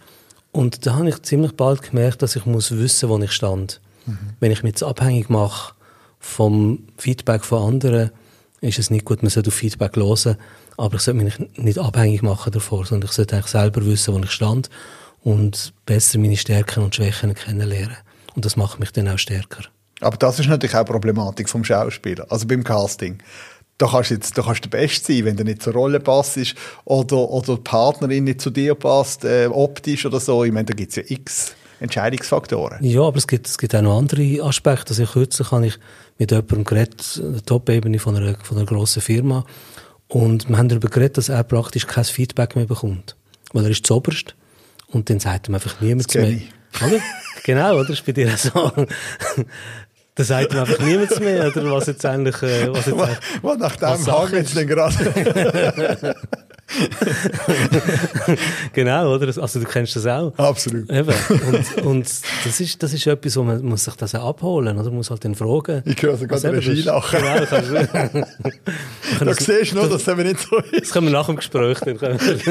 Und 0.51 0.85
da 0.85 0.95
habe 0.95 1.09
ich 1.09 1.21
ziemlich 1.23 1.53
bald 1.53 1.81
gemerkt, 1.81 2.21
dass 2.21 2.35
ich 2.35 2.45
muss 2.45 2.71
wissen, 2.71 3.09
wo 3.09 3.17
ich 3.19 3.31
stand. 3.31 3.81
Mhm. 4.05 4.17
Wenn 4.39 4.51
ich 4.51 4.63
mich 4.63 4.71
jetzt 4.71 4.83
abhängig 4.83 5.29
mache 5.29 5.73
vom 6.19 6.87
Feedback 6.97 7.43
von 7.43 7.73
anderen, 7.73 8.11
ist 8.61 8.79
es 8.79 8.89
nicht 8.89 9.05
gut, 9.05 9.21
man 9.21 9.29
sollte 9.29 9.49
auf 9.49 9.55
Feedback 9.55 9.95
hören 9.95 10.37
aber 10.77 10.95
ich 10.95 11.01
sollte 11.01 11.23
mich 11.23 11.39
nicht 11.57 11.79
abhängig 11.79 12.21
machen 12.21 12.51
davor, 12.51 12.85
sondern 12.85 13.09
ich 13.09 13.15
sollte 13.15 13.35
eigentlich 13.35 13.51
selber 13.51 13.85
wissen, 13.85 14.13
wo 14.13 14.19
ich 14.19 14.31
stand 14.31 14.69
und 15.23 15.73
besser 15.85 16.19
meine 16.19 16.37
Stärken 16.37 16.83
und 16.83 16.95
Schwächen 16.95 17.33
kennenlernen. 17.33 17.97
Und 18.35 18.45
das 18.45 18.55
macht 18.55 18.79
mich 18.79 18.91
dann 18.91 19.09
auch 19.09 19.17
stärker. 19.17 19.63
Aber 19.99 20.17
das 20.17 20.39
ist 20.39 20.47
natürlich 20.47 20.75
auch 20.75 20.85
Problematik 20.85 21.49
vom 21.49 21.63
Schauspieler, 21.63 22.25
also 22.29 22.45
beim 22.45 22.63
Casting. 22.63 23.17
Da 23.79 23.87
kannst 23.87 24.09
du 24.09 24.15
jetzt, 24.15 24.37
da 24.37 24.41
kannst 24.41 24.65
du 24.65 24.69
der 24.69 24.77
Beste 24.77 25.13
sein, 25.13 25.25
wenn 25.25 25.37
du 25.37 25.43
nicht 25.43 25.61
zur 25.61 25.73
Rolle 25.73 25.99
passt 25.99 26.55
oder, 26.85 27.17
oder 27.17 27.55
die 27.55 27.61
Partnerin 27.61 28.23
nicht 28.23 28.41
zu 28.41 28.49
dir 28.49 28.73
passt, 28.73 29.23
äh, 29.23 29.47
optisch 29.51 30.05
oder 30.05 30.19
so. 30.19 30.43
Ich 30.43 30.51
meine, 30.51 30.65
da 30.65 30.73
gibt 30.73 30.91
es 30.91 30.95
ja 30.95 31.03
x 31.07 31.55
Entscheidungsfaktoren. 31.79 32.83
Ja, 32.83 33.01
aber 33.01 33.17
es 33.17 33.27
gibt, 33.27 33.47
es 33.47 33.57
gibt 33.57 33.75
auch 33.75 33.81
noch 33.81 33.97
andere 33.97 34.41
Aspekte. 34.43 34.89
Also 34.89 35.05
kürzlich 35.05 35.51
habe 35.51 35.67
ich 35.67 35.77
mit 36.17 36.31
jemandem 36.31 36.63
geredet, 36.63 37.21
der 37.21 37.45
Top-Ebene 37.45 37.99
von 37.99 38.15
einer, 38.15 38.35
von 38.41 38.57
einer 38.57 38.65
grossen 38.65 39.01
Firma. 39.01 39.45
Und 40.07 40.49
wir 40.49 40.57
haben 40.57 40.69
darüber 40.69 40.89
geredet, 40.89 41.17
dass 41.17 41.29
er 41.29 41.43
praktisch 41.43 41.85
kein 41.85 42.05
Feedback 42.05 42.55
mehr 42.55 42.65
bekommt. 42.65 43.15
Weil 43.53 43.65
er 43.65 43.71
ist 43.71 43.85
zuoberst. 43.85 44.35
Und 44.87 45.09
dann 45.09 45.19
sagt 45.19 45.49
ihm 45.49 45.55
einfach 45.55 45.81
niemand 45.81 46.13
mehr. 46.15 46.39
Oder? 46.85 46.99
genau, 47.43 47.75
oder? 47.75 47.87
Das 47.87 47.99
ist 47.99 48.05
bei 48.05 48.13
dir 48.13 48.35
so. 48.37 48.71
Da 50.15 50.23
sagt 50.23 50.53
ihm 50.53 50.59
einfach 50.59 50.79
niemand 50.79 51.19
mehr, 51.19 51.47
oder? 51.47 51.71
Was 51.71 51.85
jetzt 51.87 52.05
eigentlich, 52.05 52.41
äh, 52.41 52.71
was 52.73 52.85
jetzt 52.87 52.99
eigentlich, 52.99 53.19
was 53.41 53.57
nach 53.59 53.75
dem 53.75 54.07
Hang 54.07 54.33
jetzt 54.33 54.55
denn 54.55 54.67
gerade? 54.67 56.15
genau, 58.73 59.15
oder? 59.15 59.27
Also 59.41 59.59
du 59.59 59.65
kennst 59.65 59.95
das 59.95 60.05
auch. 60.05 60.37
Absolut. 60.37 60.87
Eben. 60.89 61.13
Und, 61.47 61.85
und 61.85 62.05
das, 62.45 62.59
ist, 62.59 62.83
das 62.83 62.93
ist 62.93 63.07
etwas, 63.07 63.37
wo 63.37 63.43
man 63.43 63.63
muss 63.63 63.85
sich 63.85 63.95
das 63.95 64.13
auch 64.15 64.27
abholen, 64.29 64.77
oder? 64.77 64.85
Man 64.85 64.95
muss 64.95 65.09
halt 65.09 65.23
dann 65.23 65.35
fragen. 65.35 65.81
Ich 65.85 66.01
höre 66.01 66.17
sogar 66.17 66.37
den 66.39 66.55
Regie 66.55 66.81
lachen. 66.81 67.19
Genau, 67.19 67.45
kannst 67.47 67.71
da 69.21 69.33
siehst 69.33 69.71
du 69.71 69.77
nur, 69.77 69.87
dass 69.89 70.01
es 70.01 70.07
eben 70.07 70.23
nicht 70.23 70.39
so 70.39 70.57
ist. 70.57 70.81
Das 70.81 70.91
können 70.91 71.07
wir 71.07 71.13
nach 71.13 71.27
dem 71.27 71.37
Gespräch 71.37 71.79
dann. 71.79 71.95
Jetzt 71.95 72.47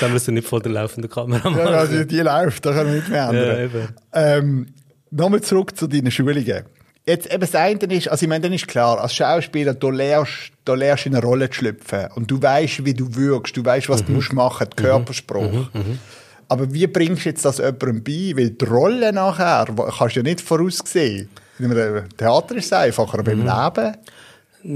wir 0.00 0.14
es 0.16 0.26
nicht 0.28 0.48
vor 0.48 0.60
der 0.60 0.72
laufenden 0.72 1.10
Kamera 1.10 1.50
machen. 1.50 1.66
Ja, 1.66 1.86
die, 1.86 2.06
die 2.06 2.20
läuft, 2.20 2.64
da 2.64 2.72
können 2.72 2.90
wir 2.90 2.96
nicht 2.96 3.10
mehr 3.10 3.28
ändern. 3.28 3.70
Ja, 4.12 4.38
ähm, 4.38 4.66
Nochmal 5.14 5.42
zurück 5.42 5.76
zu 5.76 5.86
deinen 5.86 6.10
Schulungen. 6.10 6.64
Jetzt 7.04 7.26
eben 7.26 7.40
das 7.40 7.54
eine 7.56 7.78
ist, 7.78 8.08
also 8.08 8.22
ich 8.22 8.28
meine, 8.28 8.42
dann 8.42 8.52
ist 8.52 8.68
klar, 8.68 9.00
als 9.00 9.14
Schauspieler, 9.14 9.74
du 9.74 9.90
lernst, 9.90 10.52
du 10.64 10.74
lernst 10.74 11.06
in 11.06 11.16
eine 11.16 11.24
Rolle 11.24 11.50
zu 11.50 11.56
schlüpfen. 11.56 12.06
Und 12.14 12.30
du 12.30 12.40
weißt, 12.40 12.84
wie 12.84 12.94
du 12.94 13.12
wirkst, 13.16 13.56
du 13.56 13.64
weißt, 13.64 13.88
was 13.88 14.02
mhm. 14.02 14.06
du 14.06 14.12
musst 14.12 14.32
machen, 14.32 14.68
der 14.76 14.84
Körperspruch. 14.84 15.52
Mhm. 15.52 15.68
Mhm. 15.72 15.98
Aber 16.48 16.72
wie 16.72 16.86
bringst 16.86 17.24
du 17.24 17.30
jetzt 17.30 17.44
das 17.44 17.58
jemandem 17.58 18.04
bei? 18.04 18.36
Weil 18.36 18.50
die 18.50 18.64
Rolle 18.64 19.12
nachher 19.12 19.66
kannst 19.66 20.16
du 20.16 20.20
ja 20.20 20.22
nicht 20.22 20.40
voraussehen. 20.40 21.28
In 21.58 21.72
einem 21.72 22.08
Theater 22.16 22.56
ist 22.56 22.66
es 22.66 22.72
einfacher, 22.72 23.18
aber 23.18 23.32
im 23.32 23.40
mhm. 23.40 23.46
Leben? 23.46 23.96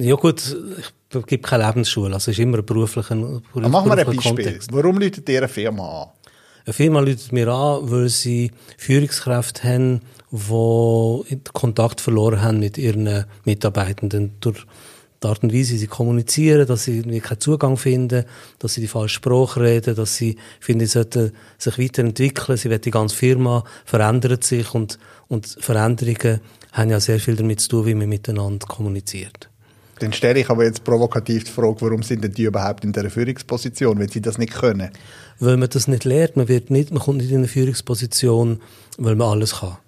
Ja 0.05 0.17
gut, 0.17 0.41
es 0.41 1.27
gibt 1.27 1.47
keine 1.47 1.65
Lebensschule, 1.65 2.15
also 2.15 2.31
es 2.31 2.39
ist 2.39 2.43
immer 2.43 2.59
ein 2.59 2.67
beruflicher, 2.67 3.15
beruflicher 3.15 3.69
Machen 3.69 3.89
wir 3.89 3.99
ein 3.99 4.05
Beispiel. 4.05 4.23
Kontext. 4.23 4.73
Warum 4.73 4.99
läutet 4.99 5.29
ihr 5.29 5.39
eine 5.39 5.49
Firma 5.49 6.03
an? 6.03 6.09
Eine 6.67 6.73
Firma 6.73 6.99
läutet 6.99 7.31
mir 7.31 7.47
an, 7.47 7.89
weil 7.93 8.09
sie 8.09 8.51
Führungskräfte 8.77 9.63
haben, 9.63 10.01
die 10.33 11.41
Kontakt 11.53 12.01
verloren 12.01 12.43
haben 12.43 12.59
mit 12.59 12.77
ihren 12.77 13.25
Mitarbeitenden 13.45 14.33
durch 14.41 14.67
die 15.23 15.29
Art 15.29 15.45
und 15.45 15.55
Weise, 15.55 15.75
wie 15.75 15.79
sie 15.79 15.87
kommunizieren, 15.87 16.67
dass 16.67 16.83
sie 16.83 17.03
keinen 17.21 17.41
Zugang 17.41 17.77
finden, 17.77 18.25
dass 18.59 18.75
sie 18.75 18.81
die 18.81 18.89
falsche 18.89 19.15
Sprache 19.15 19.61
reden, 19.61 19.95
dass 19.95 20.17
sie 20.17 20.39
finden, 20.59 20.87
sie 20.87 20.93
sollten 20.93 21.31
sich 21.57 21.79
weiterentwickeln, 21.79 22.59
sie 22.59 22.69
werden 22.69 22.83
die 22.83 22.91
ganze 22.91 23.15
Firma 23.15 23.63
verändert 23.85 24.43
sich 24.43 24.75
und, 24.75 24.99
und 25.29 25.47
Veränderungen 25.61 26.41
haben 26.73 26.91
ja 26.91 26.99
sehr 26.99 27.21
viel 27.21 27.37
damit 27.37 27.61
zu 27.61 27.69
tun, 27.69 27.87
wie 27.87 27.95
man 27.95 28.09
miteinander 28.09 28.67
kommuniziert. 28.67 29.51
Dann 29.99 30.13
stelle 30.13 30.41
ich 30.41 30.51
aber 30.51 30.65
jetzt 30.65 30.85
provokativ 30.85 31.45
die 31.45 31.51
Frage, 31.51 31.77
warum 31.81 32.03
sind 32.03 32.23
denn 32.23 32.33
die 32.33 32.45
überhaupt 32.45 32.85
in 32.85 32.93
der 32.93 33.11
Führungsposition, 33.11 33.99
wenn 33.99 34.09
sie 34.09 34.21
das 34.21 34.37
nicht 34.37 34.53
können? 34.53 34.91
Weil 35.39 35.57
man 35.57 35.71
das 35.71 35.89
nicht 35.89 36.05
lernt, 36.05 36.37
man 36.37 36.49
wird 36.49 36.71
nicht, 36.71 36.91
man 36.91 37.03
kommt 37.03 37.19
nicht 37.19 37.31
in 37.31 37.39
eine 37.39 37.49
Führungsposition, 37.49 38.61
weil 38.99 39.17
man 39.17 39.29
alles 39.29 39.57
kann 39.57 39.79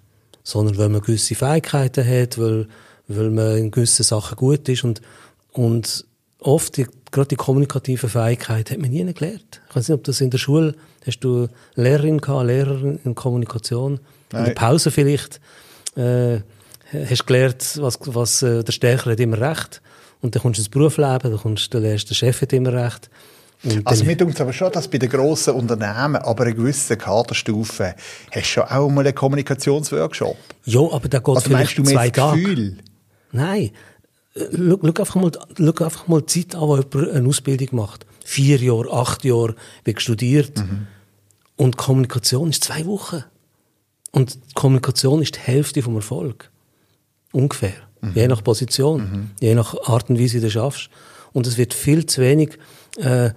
sondern 0.49 0.77
weil 0.77 0.89
man 0.89 1.01
gewisse 1.01 1.35
Fähigkeiten 1.35 2.05
hat, 2.05 2.37
weil, 2.37 2.67
weil 3.07 3.29
man 3.29 3.57
in 3.57 3.71
gewissen 3.71 4.03
Sachen 4.03 4.35
gut 4.35 4.67
ist 4.67 4.83
und, 4.83 5.01
und 5.51 6.05
oft, 6.39 6.77
die, 6.77 6.87
gerade 7.11 7.27
die 7.27 7.35
kommunikative 7.35 8.09
Fähigkeit, 8.09 8.71
hat 8.71 8.79
man 8.79 8.89
nie 8.89 9.13
gelernt. 9.13 9.61
Ich 9.69 9.75
weiß 9.75 9.89
nicht, 9.89 9.95
ob 9.95 10.03
das 10.03 10.21
in 10.21 10.31
der 10.31 10.39
Schule, 10.39 10.75
hast 11.05 11.19
du 11.19 11.47
Lehrerin 11.75 12.19
gehabt, 12.19 12.47
Lehrerin 12.47 12.99
in 13.03 13.15
Kommunikation? 13.15 13.99
Nein. 14.31 14.39
In 14.39 14.45
der 14.45 14.53
Pause 14.55 14.89
vielleicht, 14.89 15.39
äh, 15.95 16.39
hast 16.91 17.27
gelernt, 17.27 17.77
was, 17.79 17.99
was, 18.05 18.41
äh, 18.41 18.63
der 18.63 18.71
Stärker 18.71 19.11
hat 19.11 19.19
immer 19.19 19.39
recht. 19.39 19.81
Und 20.21 20.35
dann 20.35 20.41
kommst 20.41 20.57
du 20.57 20.61
ins 20.61 20.69
Berufsleben, 20.69 21.31
dann 21.31 21.37
kommst 21.37 21.73
du, 21.73 21.79
der 21.79 21.97
Chef 21.97 22.41
hat 22.41 22.53
immer 22.53 22.73
recht. 22.73 23.09
Und 23.63 23.85
also 23.85 24.05
mir 24.05 24.15
denkt 24.15 24.39
aber 24.39 24.53
schon, 24.53 24.71
dass 24.71 24.87
bei 24.87 24.97
den 24.97 25.09
grossen 25.09 25.53
Unternehmen, 25.53 26.15
aber 26.17 26.45
einer 26.45 26.53
gewissen 26.53 26.97
Kaderstufe, 26.97 27.95
hast 28.31 28.35
du 28.35 28.41
schon 28.41 28.63
auch 28.63 28.89
mal 28.89 29.05
einen 29.05 29.15
Kommunikationsworkshop. 29.15 30.37
Ja, 30.65 30.79
aber 30.79 31.09
da 31.09 31.19
geht 31.19 31.27
also 31.35 31.41
vielleicht 31.41 31.77
du 31.77 31.83
zwei 31.83 32.09
Tage. 32.09 32.77
Nein. 33.31 33.71
Schau, 34.35 34.79
schau, 34.81 34.87
einfach 34.87 35.15
mal, 35.15 35.31
schau 35.57 35.83
einfach 35.83 36.07
mal 36.07 36.21
die 36.21 36.47
Zeit 36.47 36.55
an, 36.55 36.61
wo 36.61 36.77
jemand 36.77 37.15
eine 37.15 37.27
Ausbildung 37.27 37.67
macht. 37.71 38.05
Vier 38.23 38.57
Jahre, 38.59 38.91
acht 38.93 39.25
Jahre, 39.25 39.55
wird 39.83 40.01
studiert. 40.01 40.57
Mhm. 40.57 40.87
Und 41.57 41.75
Kommunikation 41.75 42.51
ist 42.51 42.63
zwei 42.63 42.85
Wochen. 42.85 43.25
Und 44.11 44.39
Kommunikation 44.53 45.21
ist 45.21 45.35
die 45.35 45.39
Hälfte 45.39 45.81
vom 45.81 45.95
Erfolg. 45.95 46.49
Ungefähr. 47.33 47.73
Mhm. 48.01 48.11
Je 48.15 48.27
nach 48.27 48.43
Position, 48.43 49.01
mhm. 49.01 49.31
je 49.39 49.55
nach 49.55 49.75
Art 49.85 50.09
und 50.09 50.19
Weise, 50.19 50.37
wie 50.37 50.41
du 50.41 50.49
schaffst. 50.49 50.89
Und 51.33 51.47
es 51.47 51.57
wird 51.57 51.73
viel 51.73 52.05
zu 52.05 52.21
wenig 52.21 52.57
äh, 52.97 53.31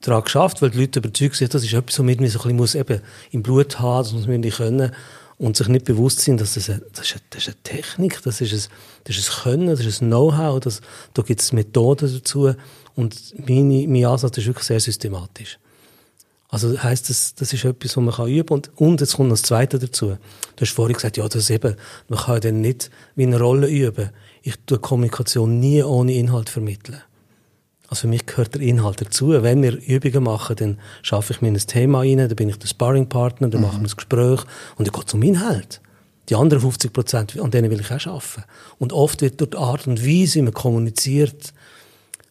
daran 0.00 0.24
geschafft, 0.24 0.62
weil 0.62 0.70
die 0.70 0.80
Leute 0.80 1.00
überzeugt 1.00 1.36
sind, 1.36 1.52
das 1.52 1.64
ist 1.64 1.72
etwas, 1.72 1.98
was 1.98 2.04
man 2.04 2.14
so 2.14 2.20
ein 2.20 2.26
bisschen 2.26 2.56
muss 2.56 2.74
eben 2.74 3.00
im 3.30 3.42
Blut 3.42 3.78
haben, 3.78 4.04
das 4.04 4.12
muss 4.12 4.26
man 4.26 4.40
nicht 4.40 4.56
können 4.56 4.92
und 5.38 5.56
sich 5.56 5.68
nicht 5.68 5.84
bewusst 5.84 6.20
sind, 6.20 6.40
dass 6.40 6.54
das, 6.54 6.70
eine, 6.70 6.82
das, 6.92 7.06
ist, 7.06 7.12
eine, 7.12 7.22
das 7.30 7.42
ist 7.42 7.48
eine 7.48 7.62
Technik, 7.62 8.22
das 8.22 8.40
ist 8.40 8.52
ein, 8.52 8.72
das 9.04 9.18
ist 9.18 9.28
ein 9.28 9.42
Können, 9.42 9.66
das 9.68 9.84
ist 9.84 10.00
ein 10.00 10.08
Know-how, 10.08 10.60
da 10.60 11.22
gibt 11.22 11.40
es 11.40 11.52
Methoden 11.52 12.12
dazu 12.12 12.54
und 12.94 13.34
meine, 13.46 13.86
mein 13.86 14.06
Ansatz 14.06 14.38
ist 14.38 14.46
wirklich 14.46 14.66
sehr 14.66 14.80
systematisch. 14.80 15.58
Also 16.48 16.80
heisst 16.80 17.10
das, 17.10 17.34
das 17.34 17.52
ist 17.52 17.64
etwas, 17.64 17.96
was 17.96 18.04
man 18.04 18.14
kann 18.14 18.28
üben 18.28 18.54
und, 18.54 18.70
und 18.76 19.00
jetzt 19.00 19.16
kommt 19.16 19.28
noch 19.28 19.34
das 19.34 19.42
Zweite 19.42 19.78
dazu. 19.78 20.16
Du 20.54 20.60
hast 20.60 20.72
vorhin 20.72 20.94
gesagt, 20.94 21.16
ja, 21.16 21.28
das 21.28 21.50
eben, 21.50 21.74
man 22.08 22.18
kann 22.20 22.40
dann 22.40 22.60
nicht 22.60 22.90
wie 23.16 23.24
eine 23.24 23.40
Rolle 23.40 23.68
üben. 23.68 24.10
Ich 24.42 24.54
tue 24.64 24.78
Kommunikation 24.78 25.58
nie 25.58 25.82
ohne 25.82 26.14
Inhalt 26.14 26.48
vermitteln. 26.48 27.02
Also 27.88 28.02
für 28.02 28.08
mich 28.08 28.26
gehört 28.26 28.54
der 28.54 28.62
Inhalt 28.62 29.00
dazu. 29.00 29.30
Wenn 29.30 29.62
wir 29.62 29.76
Übungen 29.76 30.24
machen, 30.24 30.56
dann 30.56 30.78
schaffe 31.02 31.32
ich 31.32 31.40
mir 31.40 31.48
ein 31.48 31.56
Thema 31.56 32.00
rein, 32.00 32.18
dann 32.18 32.34
bin 32.34 32.48
ich 32.48 32.58
der 32.58 32.68
Sparringpartner, 32.68 33.48
dann 33.48 33.60
mhm. 33.60 33.66
machen 33.66 33.82
wir 33.82 33.88
ein 33.88 33.96
Gespräch 33.96 34.40
und 34.76 34.86
dann 34.86 34.92
geht 34.92 35.08
es 35.08 35.14
um 35.14 35.22
Inhalt. 35.22 35.80
Die 36.28 36.34
anderen 36.34 36.60
50 36.60 36.92
Prozent, 36.92 37.40
an 37.40 37.50
denen 37.52 37.70
will 37.70 37.80
ich 37.80 37.90
auch 37.90 38.06
arbeiten. 38.06 38.44
Und 38.78 38.92
oft 38.92 39.20
wird 39.20 39.40
durch 39.40 39.50
die 39.50 39.56
Art 39.56 39.86
und 39.86 40.04
Weise, 40.04 40.36
wie 40.36 40.42
man 40.42 40.54
kommuniziert, 40.54 41.52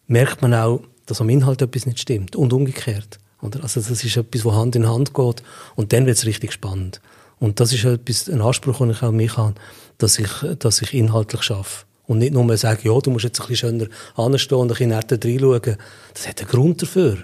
merkt 0.06 0.42
man 0.42 0.52
auch, 0.52 0.82
dass 1.06 1.20
am 1.20 1.30
Inhalt 1.30 1.62
etwas 1.62 1.86
nicht 1.86 2.00
stimmt. 2.00 2.36
Und 2.36 2.52
umgekehrt. 2.52 3.18
Oder? 3.42 3.62
Also 3.62 3.80
das 3.80 4.04
ist 4.04 4.16
etwas, 4.16 4.44
wo 4.44 4.54
Hand 4.54 4.76
in 4.76 4.88
Hand 4.88 5.14
geht. 5.14 5.42
Und 5.74 5.92
dann 5.92 6.06
wird 6.06 6.16
es 6.16 6.26
richtig 6.26 6.52
spannend. 6.52 7.00
Und 7.38 7.60
das 7.60 7.72
ist 7.72 7.84
etwas, 7.84 8.28
ein 8.28 8.40
Anspruch, 8.40 8.78
den 8.78 8.90
ich 8.90 9.02
auch 9.02 9.12
mich 9.12 9.36
habe, 9.36 9.54
dass 9.98 10.18
ich, 10.18 10.30
dass 10.58 10.82
ich 10.82 10.94
inhaltlich 10.94 11.42
schaffe. 11.42 11.84
Und 12.06 12.18
nicht 12.18 12.32
nur 12.32 12.56
sagen, 12.56 12.80
ja, 12.84 12.98
du 12.98 13.10
musst 13.10 13.24
jetzt 13.24 13.40
ein 13.40 13.48
bisschen 13.48 13.80
schöner 13.80 13.86
anstehen 14.14 14.58
und 14.58 14.66
ein 14.66 14.68
bisschen 14.68 14.90
netter 14.90 15.18
reinschauen. 15.22 15.76
Das 16.14 16.28
hat 16.28 16.40
einen 16.40 16.48
Grund 16.48 16.80
dafür. 16.80 17.18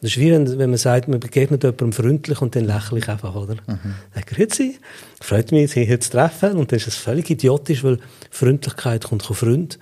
Das 0.00 0.10
ist 0.12 0.18
wie 0.18 0.32
wenn, 0.32 0.58
wenn 0.58 0.70
man 0.70 0.78
sagt, 0.78 1.08
man 1.08 1.20
begegnet 1.20 1.62
jemandem 1.62 1.92
freundlich 1.92 2.40
und 2.40 2.56
dann 2.56 2.64
lächle 2.64 2.98
ich 2.98 3.08
einfach, 3.08 3.34
oder? 3.34 3.54
Mhm. 3.66 3.94
Dann 4.14 4.24
grüezi, 4.26 4.78
freut 5.20 5.52
mich, 5.52 5.72
Sie 5.72 5.84
hier 5.84 6.00
zu 6.00 6.10
treffen. 6.10 6.56
Und 6.56 6.72
dann 6.72 6.78
ist 6.78 6.88
es 6.88 6.96
völlig 6.96 7.28
idiotisch, 7.30 7.84
weil 7.84 7.98
Freundlichkeit 8.30 9.04
kommt 9.04 9.22
von 9.22 9.36
Freund. 9.36 9.78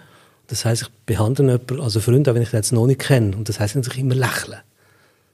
Das 0.48 0.64
heisst, 0.64 0.82
ich 0.82 0.88
behandle 1.06 1.44
jemanden 1.44 1.80
als 1.80 1.96
Freund, 1.98 2.28
auch 2.28 2.34
wenn 2.34 2.42
ich 2.42 2.52
ihn 2.52 2.56
jetzt 2.56 2.72
noch 2.72 2.86
nicht 2.86 3.00
kenne. 3.00 3.36
Und 3.36 3.48
das 3.48 3.60
heisst 3.60 3.76
nicht, 3.76 3.86
dass 3.86 3.94
ich 3.94 4.00
immer 4.00 4.14
lächle. 4.14 4.62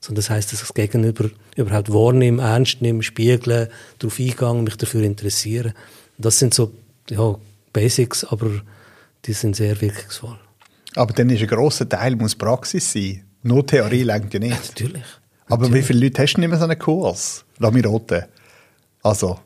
Sondern 0.01 0.17
das 0.17 0.31
heisst, 0.31 0.53
dass 0.53 0.61
ich 0.61 0.69
das 0.69 0.75
Gegenüber 0.75 1.31
überhaupt 1.57 1.93
wahrnehme, 1.93 2.43
ernst 2.43 2.83
nehme, 2.83 3.03
spiegle, 3.03 3.71
darauf 3.99 4.19
eingehe, 4.19 4.63
mich 4.63 4.77
dafür 4.77 5.03
interessiere. 5.03 5.75
Das 6.19 6.39
sind 6.39 6.55
so, 6.55 6.73
ja, 7.11 7.37
Basics, 7.73 8.25
aber 8.25 8.51
die 9.25 9.33
sind 9.33 9.57
sehr 9.57 9.81
wirkungsvoll. 9.81 10.39
Aber 10.95 11.13
dann 11.13 11.31
ist 11.31 11.43
ein 11.43 11.49
grosser 11.49 11.89
Teil 11.89 12.17
muss 12.17 12.35
Praxis 12.35 12.93
sein. 12.93 13.25
Nur 13.43 13.67
Theorie 13.67 14.03
lenkt 14.03 14.33
ja 14.35 14.41
nicht. 14.41 14.51
Ja, 14.51 14.59
natürlich. 14.69 15.05
Aber 15.47 15.63
natürlich. 15.65 15.85
wie 15.85 15.87
viele 15.87 16.01
Leute 16.07 16.23
hast 16.23 16.35
du 16.35 16.41
nicht 16.41 16.49
mehr 16.49 16.59
so 16.59 16.65
einen 16.65 16.79
Kurs? 16.79 17.45
Lass 17.59 17.73
mich 17.73 17.87
roten. 17.87 18.25
Also, 19.03 19.39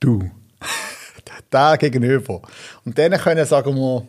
du. 0.00 0.30
da 1.50 1.76
gegenüber. 1.76 2.42
Und 2.84 2.98
denen 2.98 3.18
können, 3.20 3.46
sagen 3.46 3.74
wir, 3.76 4.06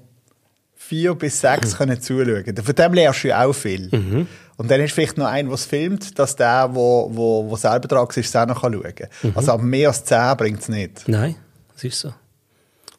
vier 0.76 1.14
bis 1.14 1.40
sechs 1.40 1.74
mhm. 1.74 1.78
können 1.78 2.02
zuschauen. 2.02 2.56
Von 2.56 2.76
dem 2.76 2.94
lernst 2.94 3.24
du 3.24 3.38
auch 3.38 3.54
viel. 3.54 3.90
Mhm. 3.92 4.28
Und 4.60 4.70
dann 4.70 4.82
ist 4.82 4.92
vielleicht 4.92 5.18
noch 5.18 5.26
einer, 5.26 5.48
der 5.48 5.56
es 5.56 5.64
filmt, 5.64 6.20
dass 6.20 6.36
der, 6.36 6.68
der 6.68 6.76
wo, 6.76 7.10
wo, 7.14 7.50
wo 7.50 7.56
selber 7.56 7.88
dran 7.88 8.06
ist, 8.10 8.18
es 8.18 8.36
auch 8.36 8.46
noch 8.46 8.60
schauen 8.60 8.84
kann. 8.94 9.08
Mhm. 9.24 9.32
Also 9.34 9.58
mehr 9.58 9.88
als 9.88 10.04
zehn 10.04 10.36
bringt 10.36 10.60
es 10.60 10.68
nicht. 10.68 11.08
Nein, 11.08 11.36
das 11.74 11.86
ist 11.86 11.98
so. 12.02 12.14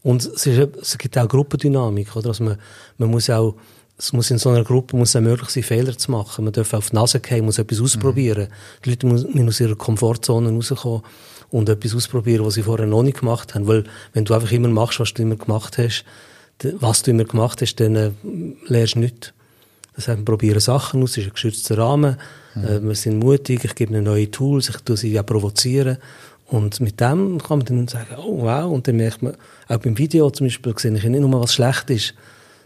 Und 0.03 0.25
es, 0.25 0.47
ist, 0.47 0.77
es 0.81 0.97
gibt 0.97 1.19
auch 1.19 1.29
Gruppendynamik, 1.29 2.17
oder? 2.17 2.29
Also 2.29 2.45
man, 2.45 2.57
man 2.97 3.11
muss 3.11 3.29
auch, 3.29 3.57
es 3.99 4.11
muss 4.15 4.31
in 4.31 4.39
so 4.39 4.49
einer 4.49 4.65
Gruppe 4.65 4.97
muss 4.97 5.15
es 5.15 5.21
möglich 5.21 5.51
sein, 5.51 5.63
Fehler 5.63 5.99
zu 5.99 6.11
machen. 6.11 6.45
Man 6.45 6.55
darf 6.55 6.73
auf 6.73 6.89
die 6.89 6.97
Nase 6.97 7.21
gehen, 7.21 7.45
muss 7.45 7.59
etwas 7.59 7.83
ausprobieren. 7.83 8.49
Mhm. 8.49 8.83
Die 8.87 8.91
Leute 8.91 9.07
müssen 9.07 9.49
aus 9.49 9.61
ihrer 9.61 9.77
Komfortzone 9.77 10.51
rauskommen 10.51 11.03
und 11.51 11.69
etwas 11.69 11.95
ausprobieren, 11.95 12.47
was 12.47 12.55
sie 12.55 12.63
vorher 12.63 12.87
noch 12.87 13.03
nicht 13.03 13.21
gemacht 13.21 13.55
haben. 13.55 13.67
Weil, 13.67 13.85
wenn 14.15 14.25
du 14.25 14.33
einfach 14.33 14.51
immer 14.51 14.69
machst, 14.69 14.99
was 14.99 15.13
du 15.13 15.21
immer 15.21 15.37
gemacht 15.37 15.77
hast, 15.77 16.07
was 16.63 17.03
du 17.03 17.11
immer 17.11 17.25
gemacht 17.25 17.61
hast, 17.61 17.77
dann 17.77 17.97
äh, 17.97 18.13
lernst 18.67 18.95
du 18.95 19.01
nichts. 19.01 19.35
Das 20.01 20.09
heißt, 20.09 20.19
wir 20.19 20.25
probieren 20.25 20.61
Sachen 20.61 21.03
aus, 21.03 21.11
es 21.11 21.19
ist 21.19 21.25
ein 21.27 21.33
geschützter 21.35 21.77
Rahmen, 21.77 22.17
mhm. 22.55 22.65
äh, 22.65 22.83
wir 22.83 22.95
sind 22.95 23.19
mutig, 23.19 23.65
ich 23.65 23.75
gebe 23.75 23.93
ihnen 23.93 24.05
neue 24.05 24.31
Tools, 24.31 24.71
ich 24.71 24.77
tue 24.79 24.97
sie 24.97 25.13
ja 25.13 25.23
provozieren 25.23 25.99
und 26.47 26.81
mit 26.81 26.99
dem 27.01 27.39
kann 27.39 27.59
man 27.59 27.67
dann 27.67 27.89
sagen, 27.89 28.17
oh 28.17 28.43
wow, 28.43 28.73
und 28.73 28.89
dann 28.89 28.97
merkt 28.97 29.21
man, 29.21 29.37
auch 29.69 29.77
beim 29.77 29.99
Video 29.99 30.31
zum 30.31 30.47
Beispiel, 30.47 30.75
sehe 30.79 30.97
ich 30.97 31.05
nicht 31.05 31.21
nur, 31.21 31.39
was 31.39 31.53
schlecht 31.53 31.91
ist, 31.91 32.15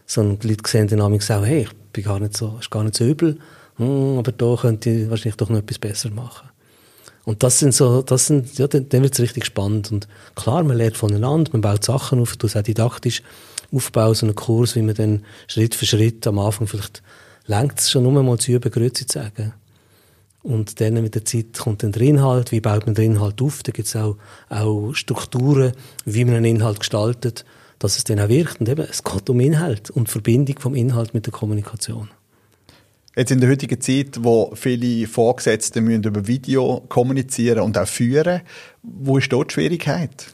sondern 0.06 0.38
die 0.38 0.48
Leute 0.48 0.70
sehen 0.70 0.86
dann 0.86 1.00
auch, 1.00 1.10
hey, 1.44 1.62
ich 1.62 1.72
bin 1.92 2.04
gar 2.04 2.20
nicht 2.20 2.36
so, 2.36 2.56
ist 2.60 2.70
gar 2.70 2.84
nicht 2.84 2.94
so 2.94 3.04
übel, 3.04 3.36
hm, 3.78 4.18
aber 4.18 4.30
da 4.30 4.54
könnte 4.54 4.90
ich 4.90 5.10
wahrscheinlich 5.10 5.36
doch 5.36 5.48
noch 5.48 5.58
etwas 5.58 5.78
besser 5.80 6.10
machen. 6.10 6.48
Und 7.24 7.42
das 7.42 7.58
sind 7.58 7.74
so, 7.74 8.02
das 8.02 8.26
sind, 8.26 8.58
ja, 8.58 8.68
dann, 8.68 8.88
dann 8.88 9.02
wird 9.02 9.14
es 9.14 9.20
richtig 9.20 9.46
spannend. 9.46 9.90
Und 9.90 10.06
klar, 10.36 10.62
man 10.62 10.76
lernt 10.76 10.96
voneinander, 10.96 11.50
man 11.52 11.62
baut 11.62 11.82
Sachen 11.82 12.20
auf, 12.20 12.36
du 12.36 12.46
auch 12.46 12.62
didaktisch 12.62 13.22
aufbauen, 13.72 14.14
so 14.14 14.26
einen 14.26 14.34
Kurs, 14.34 14.76
wie 14.76 14.82
man 14.82 14.94
dann 14.94 15.24
Schritt 15.48 15.74
für 15.74 15.86
Schritt 15.86 16.26
am 16.26 16.38
Anfang 16.38 16.66
vielleicht 16.66 17.02
längt 17.46 17.78
es 17.78 17.90
schon 17.90 18.02
nur 18.02 18.22
mal 18.22 18.38
zu 18.38 18.52
üben, 18.52 18.70
Grüezi 18.70 19.06
zu 19.06 19.18
sagen. 19.18 19.52
Und 20.42 20.80
dann 20.80 20.94
mit 20.94 21.14
der 21.14 21.24
Zeit 21.24 21.58
kommt 21.58 21.82
dann 21.82 21.92
der 21.92 22.02
Inhalt, 22.02 22.52
wie 22.52 22.60
baut 22.60 22.84
man 22.84 22.94
den 22.94 23.12
Inhalt 23.12 23.40
auf, 23.40 23.62
da 23.62 23.72
gibt 23.72 23.88
es 23.88 23.96
auch, 23.96 24.16
auch 24.50 24.92
Strukturen, 24.92 25.72
wie 26.04 26.24
man 26.26 26.34
einen 26.34 26.56
Inhalt 26.56 26.80
gestaltet, 26.80 27.46
dass 27.78 27.96
es 27.96 28.04
dann 28.04 28.20
auch 28.20 28.28
wirkt. 28.28 28.60
Und 28.60 28.68
eben, 28.68 28.86
es 28.88 29.02
geht 29.02 29.30
um 29.30 29.40
Inhalt 29.40 29.90
und 29.90 30.10
Verbindung 30.10 30.58
vom 30.58 30.74
Inhalt 30.74 31.14
mit 31.14 31.24
der 31.24 31.32
Kommunikation. 31.32 32.10
Jetzt 33.16 33.30
in 33.30 33.40
der 33.40 33.48
heutigen 33.48 33.80
Zeit, 33.80 34.22
wo 34.22 34.52
viele 34.54 35.06
Vorgesetzte 35.06 35.80
müssen 35.80 36.02
über 36.02 36.26
Video 36.26 36.82
kommunizieren 36.88 37.60
und 37.60 37.78
auch 37.78 37.86
führen, 37.86 38.42
wo 38.82 39.18
ist 39.18 39.32
dort 39.32 39.50
die 39.50 39.54
Schwierigkeit? 39.54 40.26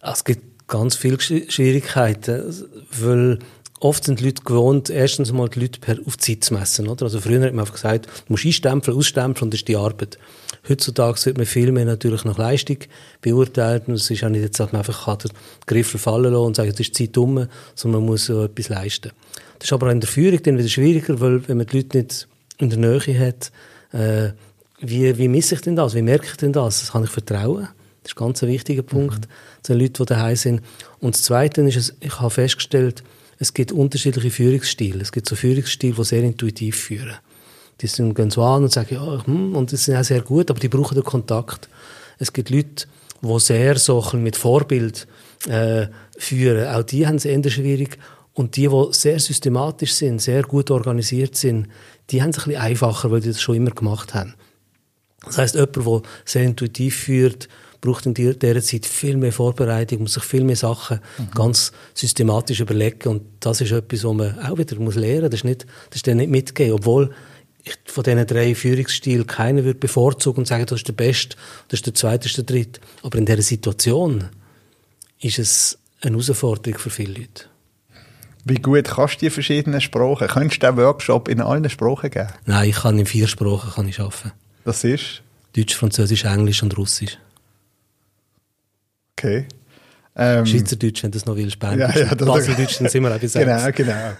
Es 0.00 0.24
gibt 0.24 0.68
ganz 0.68 0.94
viele 0.94 1.20
Schwierigkeiten, 1.20 2.54
weil 2.92 3.40
oft 3.84 4.04
sind 4.04 4.20
die 4.20 4.24
Leute 4.24 4.42
gewohnt, 4.42 4.88
erstens 4.88 5.30
mal 5.30 5.48
die 5.48 5.60
Leute 5.60 5.78
per, 5.78 5.98
auf 6.06 6.16
Zeit 6.16 6.42
zu 6.42 6.54
messen. 6.54 6.88
Oder? 6.88 7.04
Also 7.04 7.20
früher 7.20 7.42
hat 7.42 7.52
man 7.52 7.60
einfach 7.60 7.74
gesagt, 7.74 8.06
du 8.06 8.32
musst 8.32 8.46
einstempeln, 8.46 8.96
ausstempeln 8.96 9.44
und 9.44 9.52
das 9.52 9.60
ist 9.60 9.68
die 9.68 9.76
Arbeit. 9.76 10.18
Heutzutage 10.66 11.26
wird 11.26 11.36
man 11.36 11.44
viel 11.44 11.70
mehr 11.70 11.84
natürlich 11.84 12.24
nach 12.24 12.38
Leistung 12.38 12.78
beurteilt 13.20 13.86
und 13.86 13.94
es 13.94 14.10
ist 14.10 14.24
auch 14.24 14.30
nicht 14.30 14.40
jetzt, 14.40 14.58
dass 14.58 14.72
man 14.72 14.80
einfach 14.80 15.16
den 15.18 15.30
Griffel 15.66 16.00
fallen 16.00 16.32
lassen 16.32 16.46
und 16.46 16.56
sagen, 16.56 16.70
es 16.70 16.80
ist 16.80 16.94
Zeit 16.94 17.16
um, 17.18 17.46
sondern 17.74 18.00
man 18.00 18.10
muss 18.10 18.24
so 18.24 18.44
etwas 18.44 18.70
leisten. 18.70 19.12
Das 19.58 19.68
ist 19.68 19.72
aber 19.74 19.88
auch 19.88 19.92
in 19.92 20.00
der 20.00 20.08
Führung 20.08 20.42
dann 20.42 20.56
wieder 20.56 20.68
schwieriger, 20.68 21.20
weil 21.20 21.46
wenn 21.46 21.58
man 21.58 21.66
die 21.66 21.76
Leute 21.76 21.98
nicht 21.98 22.26
in 22.56 22.70
der 22.70 22.78
Nähe 22.78 23.26
hat, 23.26 23.52
äh, 23.92 24.32
wie, 24.80 25.18
wie 25.18 25.28
misse 25.28 25.56
ich 25.56 25.60
denn 25.60 25.76
das? 25.76 25.94
Wie 25.94 26.02
merke 26.02 26.26
ich 26.26 26.36
denn 26.36 26.54
das? 26.54 26.80
Das 26.80 26.92
kann 26.92 27.04
ich 27.04 27.10
vertrauen. 27.10 27.68
Das 28.02 28.12
ist 28.12 28.18
ein 28.18 28.24
ganz 28.24 28.42
wichtiger 28.42 28.82
Punkt 28.82 29.20
mhm. 29.20 29.62
zu 29.62 29.72
den 29.72 29.82
Leuten, 29.82 29.94
die 29.98 30.06
daheim 30.06 30.36
sind. 30.36 30.62
Und 31.00 31.14
das 31.14 31.22
Zweite 31.22 31.60
ist, 31.60 31.94
ich 32.00 32.20
habe 32.20 32.30
festgestellt, 32.30 33.02
es 33.44 33.52
gibt 33.52 33.72
unterschiedliche 33.72 34.30
Führungsstile. 34.30 35.02
Es 35.02 35.12
gibt 35.12 35.28
so 35.28 35.36
Führungsstile, 35.36 35.94
die 35.94 36.04
sehr 36.04 36.22
intuitiv 36.22 36.76
führen. 36.76 37.16
Die 37.78 37.86
sind, 37.86 38.14
gehen 38.14 38.30
so 38.30 38.42
an 38.42 38.62
und 38.62 38.72
sagen, 38.72 38.94
ja, 38.94 39.26
hm, 39.26 39.54
und 39.54 39.70
das 39.70 39.84
sind 39.84 39.96
auch 39.96 40.04
sehr 40.04 40.22
gut, 40.22 40.50
aber 40.50 40.58
die 40.58 40.68
brauchen 40.68 40.94
den 40.94 41.04
Kontakt. 41.04 41.68
Es 42.18 42.32
gibt 42.32 42.48
Leute, 42.48 42.86
die 43.20 43.40
sehr 43.40 43.76
so 43.76 44.02
mit 44.14 44.36
Vorbild 44.36 45.06
äh, 45.46 45.88
führen. 46.16 46.74
Auch 46.74 46.84
die 46.84 47.06
haben 47.06 47.16
es 47.16 47.26
eher 47.26 47.50
schwierig. 47.50 47.98
Und 48.32 48.56
die, 48.56 48.66
die 48.66 48.86
sehr 48.92 49.20
systematisch 49.20 49.92
sind, 49.92 50.22
sehr 50.22 50.42
gut 50.44 50.70
organisiert 50.70 51.36
sind, 51.36 51.68
die 52.08 52.22
haben 52.22 52.30
es 52.30 52.38
ein 52.38 52.44
bisschen 52.44 52.62
einfacher, 52.62 53.10
weil 53.10 53.20
die 53.20 53.28
das 53.28 53.42
schon 53.42 53.56
immer 53.56 53.72
gemacht 53.72 54.14
haben. 54.14 54.34
Das 55.26 55.36
heißt, 55.36 55.54
jemand, 55.54 55.76
der 55.76 56.02
sehr 56.24 56.44
intuitiv 56.44 56.96
führt, 56.96 57.48
braucht 57.84 58.06
in 58.06 58.14
dieser 58.14 58.62
Zeit 58.62 58.86
viel 58.86 59.16
mehr 59.16 59.32
Vorbereitung, 59.32 60.00
muss 60.02 60.14
sich 60.14 60.22
viel 60.22 60.42
mehr 60.42 60.56
Sachen 60.56 61.00
mhm. 61.18 61.30
ganz 61.34 61.72
systematisch 61.92 62.60
überlegen 62.60 63.08
und 63.08 63.22
das 63.40 63.60
ist 63.60 63.72
etwas, 63.72 64.04
was 64.04 64.14
man 64.14 64.38
auch 64.40 64.56
wieder 64.56 64.76
muss 64.76 64.94
lernen 64.94 65.22
muss. 65.22 65.30
Das 65.30 65.40
ist 65.40 65.44
nicht, 65.44 65.66
das 65.90 65.96
ist 65.96 66.06
dann 66.06 66.16
nicht 66.16 66.30
mitgegeben, 66.30 66.74
obwohl 66.74 67.10
ich 67.62 67.76
von 67.86 68.04
diesen 68.04 68.26
drei 68.26 68.54
Führungsstilen 68.54 69.26
keiner 69.26 69.64
würde 69.64 69.78
bevorzugen 69.78 70.40
und 70.40 70.46
sagen, 70.46 70.66
das 70.66 70.80
ist 70.80 70.88
der 70.88 70.94
Beste, 70.94 71.36
das 71.68 71.78
ist 71.78 71.86
der 71.86 71.94
Zweite, 71.94 72.20
das 72.20 72.32
ist 72.32 72.36
der 72.38 72.44
Dritte. 72.44 72.80
Aber 73.02 73.18
in 73.18 73.26
dieser 73.26 73.42
Situation 73.42 74.28
ist 75.20 75.38
es 75.38 75.78
eine 76.00 76.12
Herausforderung 76.12 76.78
für 76.78 76.90
viele 76.90 77.14
Leute. 77.14 77.44
Wie 78.46 78.56
gut 78.56 78.84
kannst 78.84 79.16
du 79.16 79.26
die 79.26 79.30
verschiedenen 79.30 79.80
Sprachen? 79.80 80.28
Könntest 80.28 80.62
du 80.62 80.66
den 80.66 80.76
Workshop 80.76 81.28
in 81.28 81.40
allen 81.40 81.68
Sprachen 81.70 82.10
geben? 82.10 82.28
Nein, 82.44 82.68
ich 82.68 82.76
kann 82.76 82.98
in 82.98 83.06
vier 83.06 83.26
Sprachen 83.26 83.70
kann 83.70 83.88
ich 83.88 84.00
arbeiten. 84.00 84.32
Das 84.64 84.84
ist? 84.84 85.22
Deutsch, 85.56 85.74
Französisch, 85.74 86.24
Englisch 86.24 86.62
und 86.62 86.76
Russisch. 86.76 87.18
Okay. 89.24 89.46
Ähm, 90.16 90.46
Schweizerdeutsch, 90.46 91.02
wenn 91.02 91.10
du 91.10 91.18
das 91.18 91.26
noch 91.26 91.34
willst, 91.34 91.58
Berndeutsch. 91.58 91.96
Ja, 91.96 92.06
ja, 92.06 92.14
Baseldeutsch, 92.14 92.78
dann 92.78 92.88
sind 92.88 93.02
wir 93.02 93.12
auch 93.12 93.20
Genau, 93.32 93.70
genau. 93.74 94.12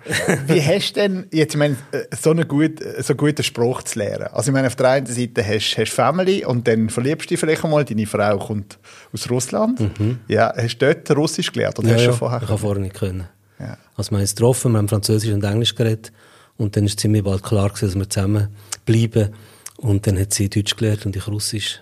Wie 0.48 0.60
hast 0.60 0.96
du 0.96 1.00
denn 1.00 1.26
jetzt, 1.30 1.54
ich 1.54 1.58
meine, 1.58 1.76
so 2.20 2.30
einen, 2.30 2.48
gut, 2.48 2.80
so 2.98 3.14
guten 3.14 3.44
Spruch 3.44 3.82
zu 3.84 4.00
lernen? 4.00 4.26
Also, 4.32 4.50
ich 4.50 4.54
meine, 4.54 4.66
auf 4.66 4.74
der 4.74 4.88
einen 4.90 5.06
Seite 5.06 5.46
hast 5.46 5.76
du 5.76 5.86
Family 5.86 6.44
und 6.44 6.66
dann 6.66 6.90
verliebst 6.90 7.30
du 7.30 7.34
dich 7.34 7.40
vielleicht 7.40 7.64
einmal, 7.64 7.84
deine 7.84 8.06
Frau 8.06 8.38
kommt 8.38 8.76
aus 9.12 9.30
Russland. 9.30 9.78
Mhm. 10.00 10.18
Ja, 10.26 10.52
hast 10.56 10.78
du 10.78 10.92
dort 10.92 11.16
Russisch 11.16 11.52
gelernt? 11.52 11.78
Oder 11.78 11.88
ja, 11.88 11.94
hast 11.94 12.06
du 12.06 12.10
ja, 12.10 12.16
vorher 12.16 12.42
ich 12.42 12.48
habe 12.48 12.58
vorher 12.58 12.82
nicht 12.82 12.94
können. 12.94 13.28
Ja. 13.60 13.78
Also, 13.96 14.10
wir 14.10 14.16
haben 14.16 14.22
uns 14.22 14.34
getroffen, 14.34 14.72
wir 14.72 14.78
haben 14.78 14.88
Französisch 14.88 15.32
und 15.32 15.44
Englisch 15.44 15.76
geredet 15.76 16.10
und 16.56 16.76
dann 16.76 16.86
ist 16.86 16.98
ziemlich 16.98 17.22
bald 17.22 17.44
klar 17.44 17.68
gewesen, 17.68 17.86
dass 17.86 17.94
wir 17.94 18.10
zusammen 18.10 18.48
bleiben 18.84 19.28
und 19.76 20.08
dann 20.08 20.18
hat 20.18 20.34
sie 20.34 20.50
Deutsch 20.50 20.74
gelernt 20.74 21.06
und 21.06 21.14
ich 21.14 21.28
Russisch. 21.28 21.80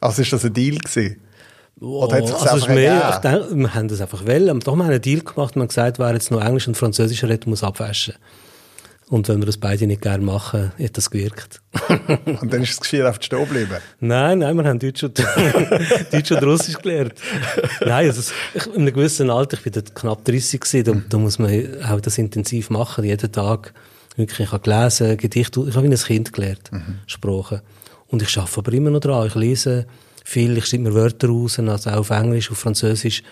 Also, 0.00 0.22
ist 0.22 0.32
das 0.32 0.44
ein 0.44 0.52
Deal 0.52 0.78
gewesen? 0.78 1.20
Oder 1.84 2.16
hat 2.16 2.32
also 2.32 2.56
es 2.56 2.68
mehr, 2.68 3.20
denke, 3.22 3.54
wir 3.54 3.74
haben 3.74 3.88
das 3.88 4.00
einfach 4.00 4.26
wollen. 4.26 4.60
Doch, 4.60 4.74
wir 4.74 4.84
haben 4.84 4.90
einen 4.90 5.02
Deal 5.02 5.20
gemacht, 5.20 5.54
wir 5.54 5.60
haben 5.60 5.68
gesagt, 5.68 5.98
wer 5.98 6.12
jetzt 6.12 6.30
noch 6.30 6.42
Englisch 6.42 6.66
und 6.66 6.76
Französisch 6.76 7.22
redet, 7.24 7.46
muss 7.46 7.62
abwaschen. 7.62 8.14
Und 9.10 9.28
wenn 9.28 9.38
wir 9.38 9.46
das 9.46 9.58
beide 9.58 9.86
nicht 9.86 10.00
gerne 10.00 10.24
machen, 10.24 10.72
hat 10.82 10.96
das 10.96 11.10
gewirkt. 11.10 11.60
und 12.40 12.52
dann 12.52 12.62
ist 12.62 12.70
das 12.70 12.80
Gefühl 12.80 13.06
auf 13.06 13.16
Stehen 13.20 13.40
geblieben? 13.40 13.76
Nein, 14.00 14.38
nein, 14.38 14.56
wir 14.56 14.64
haben 14.64 14.78
Deutsch 14.78 15.04
und, 15.04 15.18
Deutsch 16.12 16.32
und 16.32 16.42
Russisch 16.42 16.78
gelernt. 16.78 17.12
Nein, 17.84 18.06
also 18.06 18.32
ich, 18.54 18.66
in 18.66 18.72
einem 18.72 18.94
gewissen 18.94 19.28
Alter, 19.28 19.58
ich 19.62 19.74
war 19.74 19.82
knapp 19.82 20.24
30 20.24 20.60
gewesen, 20.60 20.84
da, 20.84 21.02
da 21.10 21.18
muss 21.18 21.38
man 21.38 21.84
auch 21.84 22.00
das 22.00 22.16
intensiv 22.16 22.70
machen, 22.70 23.04
jeden 23.04 23.30
Tag. 23.30 23.74
Wirklich, 24.16 24.40
ich 24.40 24.52
habe 24.52 24.62
gelesen, 24.62 25.16
Gedichte, 25.18 25.64
ich 25.68 25.76
habe 25.76 25.86
wie 25.86 25.92
ein 25.92 25.98
Kind 25.98 26.32
gelernt, 26.32 26.72
mhm. 26.72 27.00
Sprachen. 27.06 27.60
Und 28.06 28.22
ich 28.22 28.38
arbeite 28.38 28.58
aber 28.58 28.72
immer 28.72 28.90
noch 28.90 29.00
dran. 29.00 29.26
Ich 29.26 29.34
lese, 29.34 29.86
viel, 30.24 30.56
ich 30.58 30.66
schreibe 30.66 30.84
mir 30.84 30.94
Wörter 30.94 31.28
raus, 31.28 31.58
also 31.60 31.90
auch 31.90 31.96
auf 31.96 32.10
Englisch, 32.10 32.50
auf 32.50 32.58
Französisch. 32.58 33.22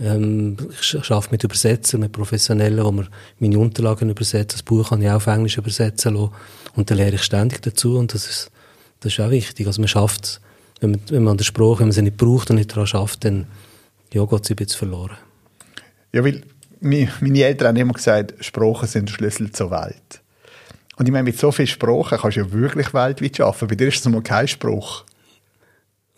Ähm, 0.00 0.56
ich 0.80 0.96
arbeite 1.10 1.30
mit 1.30 1.44
Übersetzern, 1.44 2.00
mit 2.00 2.12
Professionellen, 2.12 2.84
wo 2.84 2.90
wir 2.90 3.08
meine 3.38 3.58
Unterlagen 3.58 4.10
übersetzen. 4.10 4.58
Das 4.58 4.62
Buch 4.64 4.88
kann 4.88 5.02
ich 5.02 5.08
auch 5.08 5.16
auf 5.16 5.26
Englisch 5.28 5.58
übersetzen 5.58 6.14
lassen. 6.14 6.32
Und 6.74 6.90
dann 6.90 6.98
lehre 6.98 7.14
ich 7.14 7.22
ständig 7.22 7.62
dazu 7.62 7.96
und 7.96 8.14
das 8.14 8.28
ist, 8.28 8.50
das 9.00 9.12
ist 9.12 9.20
auch 9.20 9.30
wichtig. 9.30 9.66
Also 9.66 9.80
man 9.80 9.88
schafft 9.88 10.40
wenn 10.80 10.92
man, 10.92 11.00
wenn 11.08 11.22
man 11.24 11.32
an 11.32 11.36
der 11.36 11.44
Sprache, 11.44 11.80
wenn 11.80 11.86
man 11.86 11.92
sie 11.92 12.02
nicht 12.02 12.16
braucht 12.16 12.50
und 12.50 12.56
nicht 12.56 12.70
daran 12.70 12.86
schafft, 12.86 13.24
dann 13.24 13.46
ja, 14.12 14.24
geht 14.24 14.44
sie 14.44 14.54
ein 14.54 14.56
bisschen 14.56 14.78
verloren. 14.78 15.16
Ja, 16.12 16.24
weil 16.24 16.42
meine 16.80 17.42
Eltern 17.42 17.68
haben 17.68 17.76
immer 17.76 17.92
gesagt, 17.92 18.34
Sprachen 18.44 18.86
sind 18.88 19.08
der 19.08 19.14
Schlüssel 19.14 19.50
zur 19.50 19.70
Welt. 19.70 20.20
Und 20.96 21.06
ich 21.06 21.12
meine, 21.12 21.24
mit 21.24 21.38
so 21.38 21.52
vielen 21.52 21.68
Sprachen 21.68 22.18
kannst 22.18 22.36
du 22.36 22.40
ja 22.40 22.52
wirklich 22.52 22.94
weltweit 22.94 23.40
arbeiten. 23.40 23.68
Bei 23.68 23.74
dir 23.74 23.88
ist 23.88 24.04
das 24.04 24.12
mal 24.12 24.22
kein 24.22 24.48
Spruch. 24.48 25.04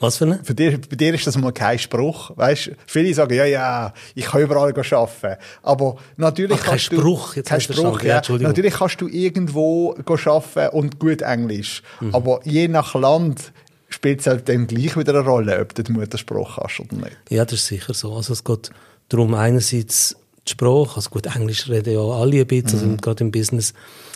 Was 0.01 0.17
für 0.17 0.25
eine? 0.25 0.41
Für 0.43 0.55
dir, 0.55 0.79
bei 0.79 0.97
dir 0.97 1.13
ist 1.13 1.27
das 1.27 1.37
mal 1.37 1.53
kein 1.53 1.79
Spruch. 1.79 2.33
Weißt, 2.35 2.71
viele 2.87 3.13
sagen, 3.13 3.35
ja, 3.35 3.45
ja, 3.45 3.93
ich 4.15 4.25
kann 4.25 4.41
überall 4.41 4.73
arbeiten. 4.73 5.37
Aber 5.63 5.97
natürlich 6.17 6.59
Ach, 6.59 6.71
kannst 6.71 6.89
kein 6.89 6.97
du, 6.97 7.03
Spruch, 7.03 7.37
jetzt 7.37 7.49
kein 7.51 7.61
Spruch, 7.61 8.03
ja. 8.03 8.23
ja 8.27 8.39
natürlich 8.39 8.75
kannst 8.75 9.01
du 9.03 9.09
irgendwo 9.09 9.95
arbeiten 10.07 10.77
und 10.77 10.99
gut 10.99 11.21
Englisch. 11.21 11.83
Mhm. 12.01 12.15
Aber 12.15 12.41
je 12.45 12.67
nach 12.69 12.95
Land 12.95 13.53
spielt 13.91 14.21
es 14.21 14.27
halt 14.27 14.49
dann 14.49 14.67
gleich 14.67 14.97
wieder 14.97 15.15
eine 15.15 15.25
Rolle, 15.25 15.61
ob 15.61 15.75
du 15.75 15.83
den 15.83 15.95
Muttersprache 15.97 16.63
hast 16.63 16.81
oder 16.81 16.97
nicht. 16.97 17.17
Ja, 17.29 17.45
das 17.45 17.55
ist 17.55 17.67
sicher 17.67 17.93
so. 17.93 18.15
Also 18.15 18.33
es 18.33 18.43
geht 18.43 18.71
darum, 19.11 19.35
einerseits 19.35 20.17
die 20.49 20.53
Sprache, 20.53 20.97
also 20.97 21.11
gut, 21.11 21.27
Englisch 21.27 21.69
reden 21.69 21.93
ja 21.93 22.01
alle 22.01 22.41
ein 22.41 22.47
bisschen, 22.47 22.73
also 22.73 22.87
mhm. 22.87 22.93
also 22.93 23.03
gerade 23.03 23.25
im 23.25 23.33
Business. 23.33 23.75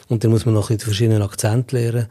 Und 0.09 0.25
dann 0.25 0.31
muss 0.31 0.47
man 0.47 0.55
noch 0.55 0.69
die 0.69 0.79
verschiedenen 0.79 1.21
Akzente 1.21 1.77
lernen. 1.77 2.07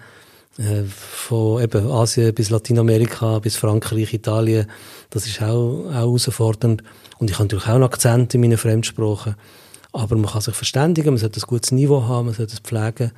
Äh, 0.58 0.84
von 0.84 1.64
eben 1.64 1.90
Asien 1.90 2.34
bis 2.34 2.52
Lateinamerika, 2.52 3.40
bis 3.40 3.56
Frankreich, 3.56 4.14
Italien, 4.14 4.68
das 5.10 5.26
ist 5.26 5.42
auch, 5.42 5.86
auch 5.88 5.92
herausfordernd. 5.92 6.84
Und 7.18 7.32
ich 7.32 7.36
habe 7.36 7.46
natürlich 7.46 7.66
auch 7.66 7.76
einen 7.76 7.84
Akzent 7.84 8.36
in 8.36 8.42
meinen 8.42 8.58
Fremdsprachen. 8.58 9.36
Aber 9.94 10.16
man 10.16 10.30
kann 10.30 10.42
sich 10.42 10.54
verständigen, 10.54 11.10
man 11.10 11.18
sollte 11.18 11.40
ein 11.40 11.48
gutes 11.48 11.72
Niveau 11.72 12.04
haben, 12.04 12.28
man 12.28 12.36
sollte 12.36 12.54
es 12.54 12.60
pflegen. 12.60 13.12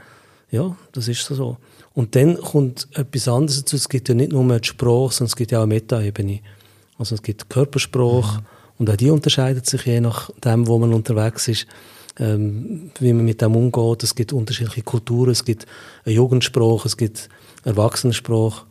Ja, 0.52 0.78
das 0.93 1.08
ist 1.10 1.26
so. 1.26 1.58
Und 1.93 2.15
dann 2.15 2.38
kommt 2.38 2.88
etwas 2.93 3.28
anderes 3.28 3.60
dazu. 3.60 3.76
Es 3.76 3.89
gibt 3.89 4.08
ja 4.08 4.15
nicht 4.15 4.32
nur 4.32 4.60
die 4.60 4.67
Sprache, 4.67 5.13
sondern 5.13 5.28
es 5.28 5.36
gibt 5.36 5.52
ja 5.52 5.60
auch 5.60 5.63
eine 5.63 5.74
Meta-Ebene. 5.74 6.39
Also 6.98 7.15
es 7.15 7.21
gibt 7.21 7.50
Körpersprache 7.50 8.39
mhm. 8.39 8.45
und 8.78 8.89
auch 8.89 8.95
die 8.95 9.10
unterscheidet 9.10 9.65
sich 9.65 9.86
je 9.86 10.00
nach 10.00 10.30
dem, 10.43 10.67
wo 10.67 10.78
man 10.78 10.93
unterwegs 10.93 11.50
ist 11.50 11.67
ähm, 12.19 12.91
wie 12.99 13.13
man 13.13 13.25
mit 13.25 13.41
dem 13.41 13.56
umgeht. 13.56 14.04
Es 14.04 14.15
gibt 14.15 14.34
unterschiedliche 14.34 14.82
Kulturen, 14.82 15.32
es 15.32 15.45
gibt 15.45 15.65
eine 16.06 16.15
Jugendsprache, 16.15 16.88
es 16.88 16.97
gibt 16.97 17.30
Erwachsenensprache, 17.63 18.65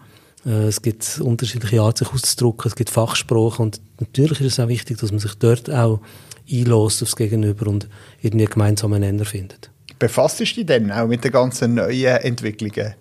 äh, 0.47 0.69
es 0.69 0.83
gibt 0.83 1.21
unterschiedliche 1.23 1.81
Arten, 1.81 2.05
sich 2.05 2.15
auszudrücken, 2.15 2.69
es 2.69 2.77
gibt 2.77 2.91
Fachsprache 2.91 3.63
und 3.63 3.81
natürlich 4.01 4.41
ist 4.41 4.55
es 4.55 4.61
auch 4.61 4.69
wichtig, 4.69 4.99
dass 4.99 5.11
man 5.11 5.21
sich 5.21 5.35
dort 5.35 5.71
auch 5.71 6.01
einlässt 6.51 7.03
aufs 7.03 7.17
Gegenüber 7.17 7.67
und 7.69 7.89
irgendwie 8.21 8.47
gemeinsam 8.47 8.93
einen 8.93 9.17
Nenner 9.17 9.25
findet. 9.25 9.71
Befasst 9.99 10.41
du 10.41 10.45
dich 10.45 10.67
denn 10.67 10.91
auch 10.91 11.07
mit 11.07 11.25
den 11.25 11.33
ganzen 11.33 11.75
neuen 11.75 12.17
Entwicklungen? 12.17 12.95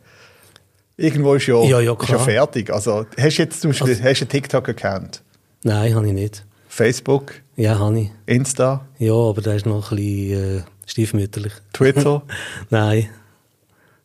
Irgendwo 0.96 1.34
ist 1.34 1.48
ja, 1.48 1.62
ja, 1.64 1.80
ja, 1.80 1.94
ist 1.94 2.10
ja 2.10 2.20
fertig. 2.20 2.72
Also, 2.72 3.06
hast 3.18 3.38
du 3.38 3.42
jetzt 3.42 3.62
zum 3.62 3.72
Beispiel 3.72 3.90
also, 3.90 4.04
hast 4.04 4.20
du 4.20 4.26
einen 4.26 4.30
TikTok-Account? 4.30 5.24
Nein, 5.64 5.96
habe 5.96 6.08
ich 6.08 6.14
nicht. 6.14 6.46
Facebook? 6.74 7.34
Ja, 7.56 7.78
habe 7.78 8.00
ich. 8.00 8.10
Insta? 8.26 8.84
Ja, 8.98 9.14
aber 9.14 9.42
der 9.42 9.56
ist 9.56 9.68
noch 9.68 9.92
ein 9.92 9.96
bisschen 9.96 10.58
äh, 10.58 10.64
stiefmütterlich. 10.88 11.54
Twitter? 11.72 12.24
Nein. 12.72 13.10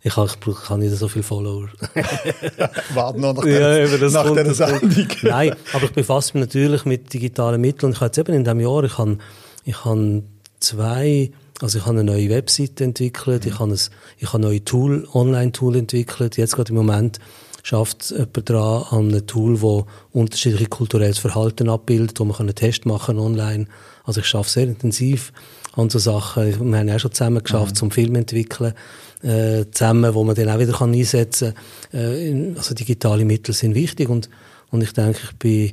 Ich 0.02 0.16
habe 0.16 0.28
ich 0.30 0.70
nicht 0.76 0.96
so 0.96 1.08
viele 1.08 1.22
Follower. 1.22 1.68
Warte 2.94 3.20
noch 3.20 3.34
nach 3.34 3.42
der, 3.42 3.86
ja, 3.86 3.96
das 3.96 4.12
nach 4.12 4.32
der 4.32 4.54
Sendung. 4.54 5.08
Nein, 5.22 5.54
aber 5.72 5.84
ich 5.84 5.92
befasse 5.92 6.36
mich 6.36 6.46
natürlich 6.46 6.84
mit 6.84 7.12
digitalen 7.12 7.60
Mitteln. 7.60 7.86
Und 7.86 7.92
ich 7.92 8.00
habe 8.00 8.08
jetzt 8.08 8.18
eben 8.18 8.34
in 8.34 8.44
diesem 8.44 8.60
Jahr, 8.60 8.84
ich 8.84 8.98
habe, 8.98 9.18
ich 9.64 9.84
habe 9.86 10.22
zwei, 10.60 11.32
also 11.62 11.78
ich 11.78 11.86
habe 11.86 11.98
eine 11.98 12.04
neue 12.04 12.28
Webseite 12.28 12.84
entwickelt, 12.84 13.46
mhm. 13.46 13.50
ich 13.50 13.58
habe 13.58 13.72
ein, 13.72 13.80
ich 14.18 14.28
habe 14.28 14.38
ein 14.38 14.42
neues 14.42 14.64
Tool, 14.66 15.08
Online-Tool 15.14 15.74
entwickelt. 15.76 16.36
Jetzt 16.36 16.54
gerade 16.54 16.68
im 16.68 16.76
Moment 16.76 17.18
schafft 17.62 18.10
jemand 18.10 18.50
daran 18.50 18.84
an 18.90 19.08
einem 19.08 19.26
Tool, 19.26 19.54
das 19.54 19.84
unterschiedliche 20.12 20.66
kulturelles 20.66 21.18
Verhalten 21.18 21.68
abbildet, 21.68 22.18
wo 22.20 22.24
man 22.24 22.36
einen 22.38 22.54
Test 22.54 22.86
machen 22.86 23.18
online. 23.18 23.66
Also 24.04 24.20
ich 24.20 24.26
schaffe 24.26 24.50
sehr 24.50 24.64
intensiv 24.64 25.32
an 25.74 25.90
so 25.90 25.98
Sachen. 25.98 26.72
Wir 26.72 26.78
haben 26.78 26.88
ja 26.88 26.98
schon 26.98 27.12
zusammen 27.12 27.42
geschafft, 27.42 27.72
mhm. 27.72 27.76
zum 27.76 27.90
Film 27.90 28.14
entwickeln, 28.16 28.74
äh, 29.22 29.64
zusammen, 29.70 30.14
wo 30.14 30.24
man 30.24 30.34
dann 30.34 30.48
auch 30.48 30.58
wieder 30.58 30.72
kann 30.72 30.94
einsetzen 30.94 31.54
kann. 31.90 32.00
Äh, 32.00 32.54
also 32.56 32.74
digitale 32.74 33.24
Mittel 33.24 33.54
sind 33.54 33.74
wichtig 33.74 34.08
und, 34.08 34.28
und 34.70 34.82
ich 34.82 34.92
denke, 34.92 35.20
ich 35.24 35.36
bin 35.36 35.72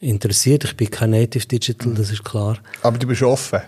interessiert. 0.00 0.64
Ich 0.64 0.76
bin 0.76 0.90
kein 0.90 1.10
Native 1.10 1.46
Digital, 1.46 1.88
mhm. 1.92 1.94
das 1.96 2.10
ist 2.10 2.24
klar. 2.24 2.58
Aber 2.82 2.98
du 2.98 3.06
bist 3.06 3.22
offen? 3.22 3.60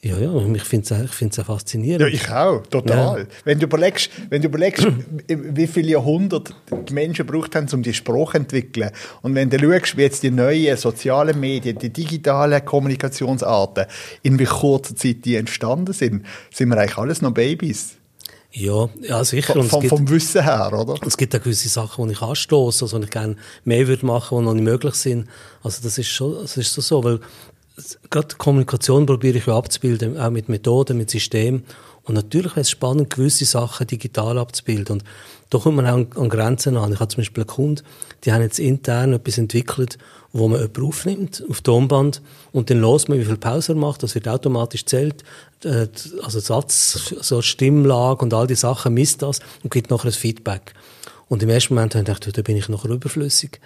Ja, 0.00 0.16
ja, 0.16 0.32
ich 0.54 0.62
finde 0.62 0.94
es 0.94 1.04
ich 1.04 1.10
find's 1.10 1.40
auch 1.40 1.46
faszinierend. 1.46 2.00
Ja, 2.00 2.06
ich 2.06 2.30
auch, 2.30 2.64
total. 2.68 3.20
Ja. 3.20 3.26
Wenn 3.44 3.58
du 3.58 3.66
überlegst, 3.66 4.10
wenn 4.30 4.42
du 4.42 4.46
überlegst 4.46 4.86
wie 5.26 5.66
viele 5.66 5.90
Jahrhunderte 5.90 6.54
die 6.88 6.92
Menschen 6.92 7.26
gebraucht 7.26 7.56
haben, 7.56 7.66
um 7.72 7.82
die 7.82 7.92
Sprache 7.92 8.32
zu 8.32 8.36
entwickeln, 8.36 8.92
und 9.22 9.34
wenn 9.34 9.50
du 9.50 9.58
schaust, 9.58 9.96
wie 9.96 10.02
jetzt 10.02 10.22
die 10.22 10.30
neuen 10.30 10.76
sozialen 10.76 11.40
Medien, 11.40 11.78
die 11.78 11.90
digitalen 11.90 12.64
Kommunikationsarten, 12.64 13.86
in 14.22 14.38
wie 14.38 14.44
kurzer 14.44 14.94
Zeit 14.94 15.24
die 15.24 15.34
entstanden 15.34 15.92
sind, 15.92 16.24
sind 16.54 16.68
wir 16.68 16.78
eigentlich 16.78 16.98
alles 16.98 17.20
noch 17.20 17.32
Babys. 17.32 17.96
Ja, 18.52 18.88
ja 19.02 19.24
sicher. 19.24 19.52
Von, 19.52 19.64
vom, 19.64 19.80
gibt, 19.80 19.90
vom 19.90 20.08
Wissen 20.08 20.42
her, 20.42 20.72
oder? 20.72 20.94
Es 21.06 21.16
gibt 21.16 21.34
auch 21.34 21.42
gewisse 21.42 21.68
Sachen, 21.68 22.06
die 22.06 22.12
ich 22.12 22.22
anstoße, 22.22 22.84
also 22.84 22.98
die 22.98 23.04
ich 23.04 23.10
gerne 23.10 23.36
mehr 23.64 23.86
würde 23.88 24.06
machen, 24.06 24.38
die 24.38 24.44
noch 24.44 24.54
nicht 24.54 24.64
möglich 24.64 24.94
sind. 24.94 25.28
Also 25.62 25.82
das 25.82 25.98
ist 25.98 26.08
schon, 26.08 26.34
das 26.40 26.56
ist 26.56 26.72
so, 26.72 26.80
so 26.80 27.04
weil 27.04 27.20
gerade 28.10 28.36
Kommunikation 28.36 29.06
probiere 29.06 29.38
ich 29.38 29.46
ja 29.46 29.56
abzubilden, 29.56 30.18
auch 30.18 30.30
mit 30.30 30.48
Methoden, 30.48 30.96
mit 30.96 31.10
Systemen. 31.10 31.64
Und 32.04 32.14
natürlich 32.14 32.52
wäre 32.52 32.62
es 32.62 32.70
spannend, 32.70 33.10
gewisse 33.10 33.44
Sachen 33.44 33.86
digital 33.86 34.38
abzubilden. 34.38 34.94
Und 34.94 35.04
da 35.50 35.58
kommt 35.58 35.76
man 35.76 35.86
auch 35.86 36.20
an, 36.20 36.28
Grenzen 36.28 36.76
an. 36.76 36.92
Ich 36.92 37.00
habe 37.00 37.08
zum 37.08 37.20
Beispiel 37.20 37.42
einen 37.42 37.48
Kunden, 37.48 37.82
die 38.24 38.32
haben 38.32 38.42
jetzt 38.42 38.58
intern 38.58 39.12
etwas 39.12 39.38
entwickelt, 39.38 39.98
wo 40.32 40.48
man 40.48 40.60
jemanden 40.60 40.84
aufnimmt, 40.84 41.44
auf 41.48 41.60
Tonband, 41.60 42.22
und 42.52 42.70
dann 42.70 42.80
los 42.80 43.08
man, 43.08 43.18
wie 43.18 43.24
viel 43.24 43.36
Pause 43.36 43.72
er 43.72 43.76
macht, 43.76 44.02
das 44.02 44.14
wird 44.14 44.28
automatisch 44.28 44.84
zählt, 44.84 45.22
äh, 45.64 45.86
also 46.22 46.40
Satz, 46.40 47.14
so 47.20 47.42
Stimmlage 47.42 48.22
und 48.22 48.34
all 48.34 48.46
die 48.46 48.54
Sachen 48.54 48.94
misst 48.94 49.22
das 49.22 49.40
und 49.62 49.70
gibt 49.70 49.90
nachher 49.90 50.06
ein 50.08 50.12
Feedback. 50.12 50.74
Und 51.28 51.42
im 51.42 51.50
ersten 51.50 51.74
Moment 51.74 51.94
habe 51.94 52.02
ich 52.02 52.06
gedacht, 52.06 52.36
da 52.36 52.42
bin 52.42 52.56
ich 52.56 52.68
noch 52.68 52.84
überflüssig. 52.84 53.60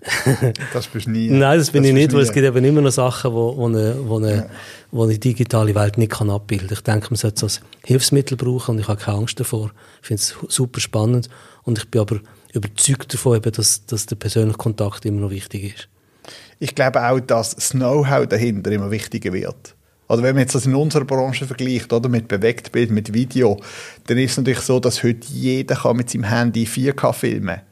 das 0.72 0.86
bist 0.86 1.06
du 1.06 1.10
nie. 1.10 1.28
Nein, 1.28 1.58
das 1.58 1.70
bin 1.70 1.82
das 1.82 1.88
ich 1.88 1.94
nicht, 1.94 2.12
weil 2.12 2.20
es 2.20 2.32
gibt 2.32 2.46
eben 2.46 2.64
immer 2.64 2.80
noch 2.80 2.90
Sachen, 2.90 3.32
wo, 3.32 3.56
wo, 3.56 3.66
eine, 3.66 3.96
wo, 4.06 4.18
eine, 4.18 4.36
ja. 4.36 4.46
wo 4.90 5.04
eine 5.04 5.18
digitale 5.18 5.74
Welt 5.74 5.98
nicht 5.98 6.12
kann 6.12 6.30
abbilden 6.30 6.68
kann. 6.68 6.76
Ich 6.76 6.82
denke, 6.82 7.06
man 7.10 7.16
sollte 7.16 7.36
es 7.36 7.42
als 7.42 7.60
Hilfsmittel 7.84 8.36
brauchen 8.36 8.76
und 8.76 8.80
ich 8.80 8.88
habe 8.88 9.00
keine 9.00 9.18
Angst 9.18 9.40
davor. 9.40 9.72
Ich 10.00 10.06
finde 10.06 10.22
es 10.22 10.34
super 10.48 10.80
spannend 10.80 11.28
und 11.64 11.78
ich 11.78 11.90
bin 11.90 12.00
aber 12.00 12.20
überzeugt 12.52 13.12
davon, 13.12 13.36
eben, 13.36 13.52
dass, 13.52 13.84
dass 13.86 14.06
der 14.06 14.16
persönliche 14.16 14.58
Kontakt 14.58 15.04
immer 15.04 15.20
noch 15.20 15.30
wichtig 15.30 15.74
ist. 15.74 15.88
Ich 16.58 16.74
glaube 16.74 17.02
auch, 17.02 17.20
dass 17.20 17.54
das 17.54 17.70
Know-how 17.70 18.26
dahinter 18.26 18.70
immer 18.70 18.90
wichtiger 18.90 19.32
wird. 19.32 19.74
Oder 20.08 20.22
wenn 20.22 20.34
man 20.34 20.42
jetzt 20.42 20.54
das 20.54 20.64
in 20.64 20.74
unserer 20.74 21.04
Branche 21.04 21.46
vergleicht, 21.46 21.92
oder 21.92 22.08
mit 22.08 22.28
Bewegtbild, 22.28 22.90
mit 22.90 23.12
Video, 23.12 23.60
dann 24.06 24.16
ist 24.16 24.32
es 24.32 24.36
natürlich 24.38 24.60
so, 24.60 24.80
dass 24.80 25.02
heute 25.02 25.28
jeder 25.28 25.76
kann 25.76 25.96
mit 25.96 26.08
seinem 26.08 26.24
Handy 26.24 26.64
4K 26.64 27.12
filmen 27.12 27.56
kann. 27.56 27.67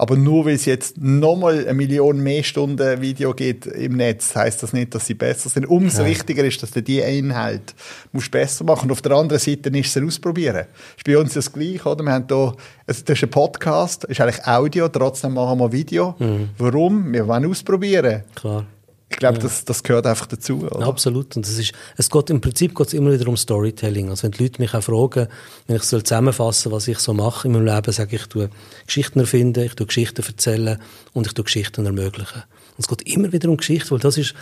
Aber 0.00 0.16
nur 0.16 0.46
weil 0.46 0.54
es 0.54 0.64
jetzt 0.64 0.96
nochmal 0.96 1.58
eine 1.58 1.74
Million 1.74 2.20
mehr 2.20 2.42
Stunden 2.42 3.02
Video 3.02 3.34
gibt 3.34 3.66
im 3.66 3.98
Netz, 3.98 4.34
heißt 4.34 4.62
das 4.62 4.72
nicht, 4.72 4.94
dass 4.94 5.04
sie 5.04 5.12
besser 5.12 5.50
sind. 5.50 5.66
Umso 5.66 6.00
ja. 6.00 6.08
wichtiger 6.08 6.42
ist, 6.42 6.62
dass 6.62 6.70
du 6.70 6.82
die 6.82 7.00
Inhalt 7.00 7.74
musst 8.10 8.30
besser 8.30 8.64
machen. 8.64 8.86
Und 8.86 8.92
auf 8.92 9.02
der 9.02 9.12
anderen 9.12 9.38
Seite 9.38 9.68
ist 9.68 9.94
es 9.94 10.02
ausprobieren. 10.02 10.54
Das 10.54 10.96
ist 10.96 11.04
bei 11.04 11.18
uns 11.18 11.34
das 11.34 11.52
Gleiche, 11.52 11.86
oder? 11.86 12.02
Wir 12.02 12.12
haben 12.12 12.24
hier, 12.26 12.54
also 12.86 13.04
das 13.04 13.18
ist 13.18 13.22
ein 13.24 13.28
Podcast, 13.28 14.04
ist 14.04 14.22
eigentlich 14.22 14.42
Audio, 14.46 14.88
trotzdem 14.88 15.34
machen 15.34 15.58
wir 15.58 15.70
Video. 15.70 16.14
Mhm. 16.18 16.48
Warum? 16.56 17.12
Wir 17.12 17.28
wollen 17.28 17.44
ausprobieren. 17.44 18.22
Klar. 18.34 18.64
Ich 19.10 19.16
glaube, 19.16 19.38
ja. 19.38 19.42
das, 19.42 19.64
das 19.64 19.82
gehört 19.82 20.06
einfach 20.06 20.26
dazu. 20.26 20.62
Oder? 20.62 20.86
Absolut. 20.86 21.36
Und 21.36 21.44
das 21.44 21.58
ist, 21.58 21.72
es 21.96 22.08
geht, 22.08 22.30
im 22.30 22.40
Prinzip 22.40 22.76
geht 22.76 22.86
es 22.86 22.94
immer 22.94 23.12
wieder 23.12 23.26
um 23.26 23.36
Storytelling. 23.36 24.08
Also 24.08 24.22
wenn 24.22 24.30
die 24.30 24.44
Leute 24.44 24.62
mich 24.62 24.72
auch 24.72 24.82
fragen, 24.82 25.26
wenn 25.66 25.76
ich 25.76 25.82
soll 25.82 26.04
zusammenfassen 26.04 26.70
was 26.70 26.86
ich 26.86 27.00
so 27.00 27.12
mache 27.12 27.48
in 27.48 27.52
meinem 27.52 27.66
Leben, 27.66 27.92
sage 27.92 28.14
ich, 28.14 28.22
ich 28.22 28.28
tue 28.28 28.50
Geschichten 28.86 29.18
erfinden, 29.18 29.64
ich 29.64 29.74
tue 29.74 29.88
Geschichten 29.88 30.22
erzählen 30.22 30.78
und 31.12 31.26
ich 31.26 31.34
tue 31.34 31.44
Geschichten 31.44 31.84
ermöglichen. 31.86 32.44
Und 32.76 32.78
es 32.78 32.88
geht 32.88 33.02
immer 33.12 33.32
wieder 33.32 33.50
um 33.50 33.56
Geschichte, 33.56 33.90
weil 33.90 33.98
das 33.98 34.16
ist 34.16 34.34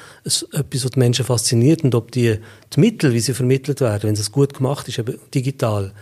etwas, 0.52 0.84
was 0.84 0.90
die 0.90 0.98
Menschen 0.98 1.24
fasziniert 1.24 1.82
und 1.82 1.94
ob 1.94 2.12
die, 2.12 2.38
die 2.74 2.80
Mittel, 2.80 3.14
wie 3.14 3.20
sie 3.20 3.32
vermittelt 3.32 3.80
werden, 3.80 4.02
wenn 4.08 4.14
es 4.14 4.30
gut 4.30 4.52
gemacht 4.52 4.86
ist, 4.86 4.98
eben 4.98 5.18
digital, 5.34 5.92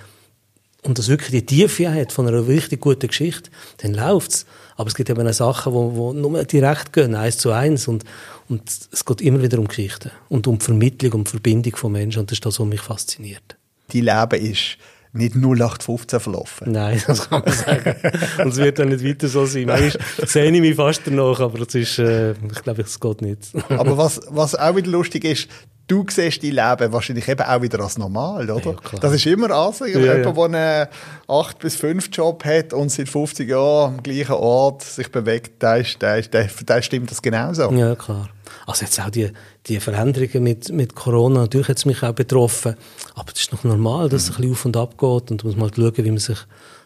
und 0.87 0.99
das 0.99 1.09
wirklich 1.09 1.31
die 1.31 1.45
Tiefe 1.45 1.93
hat 1.93 2.13
von 2.13 2.29
einer 2.29 2.47
richtig 2.47 2.81
guten 2.81 3.09
Geschichte, 3.09 3.51
dann 3.79 3.95
läuft's. 3.95 4.47
Aber 4.77 4.89
es 4.89 4.95
gibt 4.95 5.11
eben 5.11 5.27
auch 5.27 5.33
Sachen, 5.33 5.73
die, 5.73 6.15
die 6.15 6.21
nur 6.21 6.45
direkt 6.45 6.93
gehen, 6.93 7.15
eins 7.15 7.39
zu 7.39 7.51
eins. 7.51 7.89
Und, 7.89 8.05
und 8.49 8.63
es 8.93 9.05
geht 9.05 9.21
immer 9.21 9.43
wieder 9.43 9.59
um 9.59 9.67
Geschichten. 9.67 10.11
Und 10.29 10.47
um 10.47 10.59
die 10.59 10.65
Vermittlung, 10.65 11.13
um 11.13 11.25
die 11.25 11.31
Verbindung 11.31 11.77
von 11.77 11.93
Menschen. 11.93 12.21
Und 12.21 12.31
das 12.31 12.37
ist 12.37 12.47
das, 12.47 12.61
was 12.61 12.67
mich 12.67 12.81
fasziniert. 12.81 13.57
Dein 13.93 14.03
Leben 14.03 14.53
ist 14.53 14.79
nicht 15.17 15.35
0815 15.37 16.21
verlaufen. 16.21 16.73
Nein, 16.73 17.03
das 17.07 17.29
kann 17.29 17.43
man 17.45 17.55
sagen. 17.55 17.95
und 18.39 18.49
es 18.49 18.57
wird 18.57 18.79
dann 18.79 18.89
nicht 18.89 19.05
weiter 19.05 19.29
so 19.29 19.47
sein. 19.47 19.67
Manchmal 19.67 20.27
sehe 20.27 20.51
ich 20.51 20.61
mich 20.61 20.77
fast 20.77 21.03
danach, 21.05 21.41
aber 21.41 21.59
das 21.65 21.75
ist, 21.75 21.99
äh, 21.99 22.33
ich 22.33 22.63
glaube, 22.63 22.83
es 22.83 23.01
geht 23.01 23.23
nicht. 23.23 23.53
aber 23.69 23.97
was, 23.99 24.21
was 24.29 24.55
auch 24.55 24.77
wieder 24.77 24.91
lustig 24.91 25.25
ist, 25.25 25.49
du 25.87 26.05
siehst 26.09 26.43
dein 26.43 26.53
Leben 26.53 26.93
wahrscheinlich 26.93 27.29
eben 27.29 27.43
auch 27.43 27.63
wieder 27.63 27.81
als 27.81 27.99
normal, 27.99 28.51
oder? 28.51 28.77
Ja, 28.93 28.99
das 29.01 29.13
ist 29.13 29.27
immer 29.27 29.51
also, 29.51 29.85
ja, 29.85 29.99
jemand, 29.99 30.37
ja. 30.37 30.49
der 30.49 30.89
einen 30.89 30.89
8 31.29 31.59
bis 31.59 31.77
5 31.77 32.09
Job 32.13 32.45
hat 32.45 32.73
und 32.73 32.91
seit 32.91 33.09
50 33.09 33.49
Jahren 33.49 33.95
am 33.95 34.03
gleichen 34.03 34.33
Ort 34.33 34.83
sich 34.83 35.11
bewegt, 35.11 35.63
der, 35.63 35.79
ist, 35.79 36.01
der, 36.03 36.19
ist, 36.19 36.35
der, 36.35 36.47
der 36.47 36.83
stimmt 36.83 37.11
das 37.11 37.23
genauso. 37.23 37.71
Ja, 37.73 37.95
klar. 37.95 38.29
Also 38.67 38.85
jetzt 38.85 39.01
auch 39.01 39.11
die, 39.11 39.31
die 39.67 39.81
Veränderungen 39.81 40.43
mit, 40.43 40.71
mit 40.71 40.95
Corona, 40.95 41.41
natürlich 41.41 41.69
hat 41.69 41.79
es 41.79 41.85
mich 41.85 42.03
auch 42.03 42.13
betroffen, 42.13 42.77
aber 43.15 43.33
es 43.35 43.41
ist 43.41 43.53
noch 43.53 43.65
normal, 43.65 44.09
dass 44.09 44.25
es 44.25 44.31
ein 44.31 44.37
bisschen 44.37 44.53
auf 44.53 44.65
und 44.65 44.77
ab 44.77 44.99
geht 44.99 45.31
und 45.31 45.45
muss 45.45 45.57
mal 45.57 45.71
schauen, 45.75 45.97
wie 45.97 46.11
man 46.11 46.19
sich, 46.19 46.39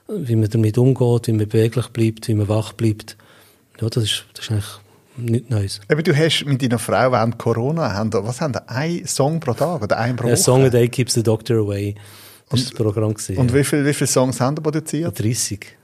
wie 0.09 0.37
man 0.37 0.49
damit 0.49 0.79
umgeht, 0.79 1.27
wie 1.27 1.33
man 1.33 1.49
beweglich 1.49 1.89
bleibt, 1.89 2.29
wie 2.29 2.35
man 2.35 2.49
wach 2.49 2.73
bleibt. 2.73 3.17
Ja, 3.81 3.89
das 3.89 4.05
ist, 4.05 4.25
das 4.35 4.45
ist 4.45 4.51
eigentlich 4.51 4.81
nichts 5.17 5.51
Neues. 5.51 5.81
Aber 5.89 6.03
du 6.03 6.17
hast 6.17 6.45
mit 6.47 6.63
deiner 6.63 6.79
Frau 6.79 7.13
während 7.13 7.39
Corona, 7.39 7.93
haben 7.93 8.13
was 8.13 8.41
haben 8.41 8.55
ein 8.67 9.07
Song 9.07 9.41
pro 9.41 9.53
Tag 9.53 9.83
oder 9.83 9.99
ein 9.99 10.17
pro 10.17 10.25
Woche? 10.25 10.33
A 10.33 10.37
Song 10.37 10.65
a 10.65 10.71
Day 10.71 10.89
Keeps 10.89 11.15
the 11.15 11.23
Doctor 11.23 11.59
Away. 11.59 11.95
Das 12.49 12.61
und, 12.61 12.71
das 12.71 12.77
Programm 12.77 13.15
gewesen, 13.15 13.37
Und 13.37 13.55
wie 13.55 13.63
viele 13.63 13.87
wie 13.87 13.95
viel 13.95 14.07
Songs 14.07 14.41
haben 14.41 14.57
ihr 14.57 14.63
produziert? 14.63 15.19
30. 15.19 15.80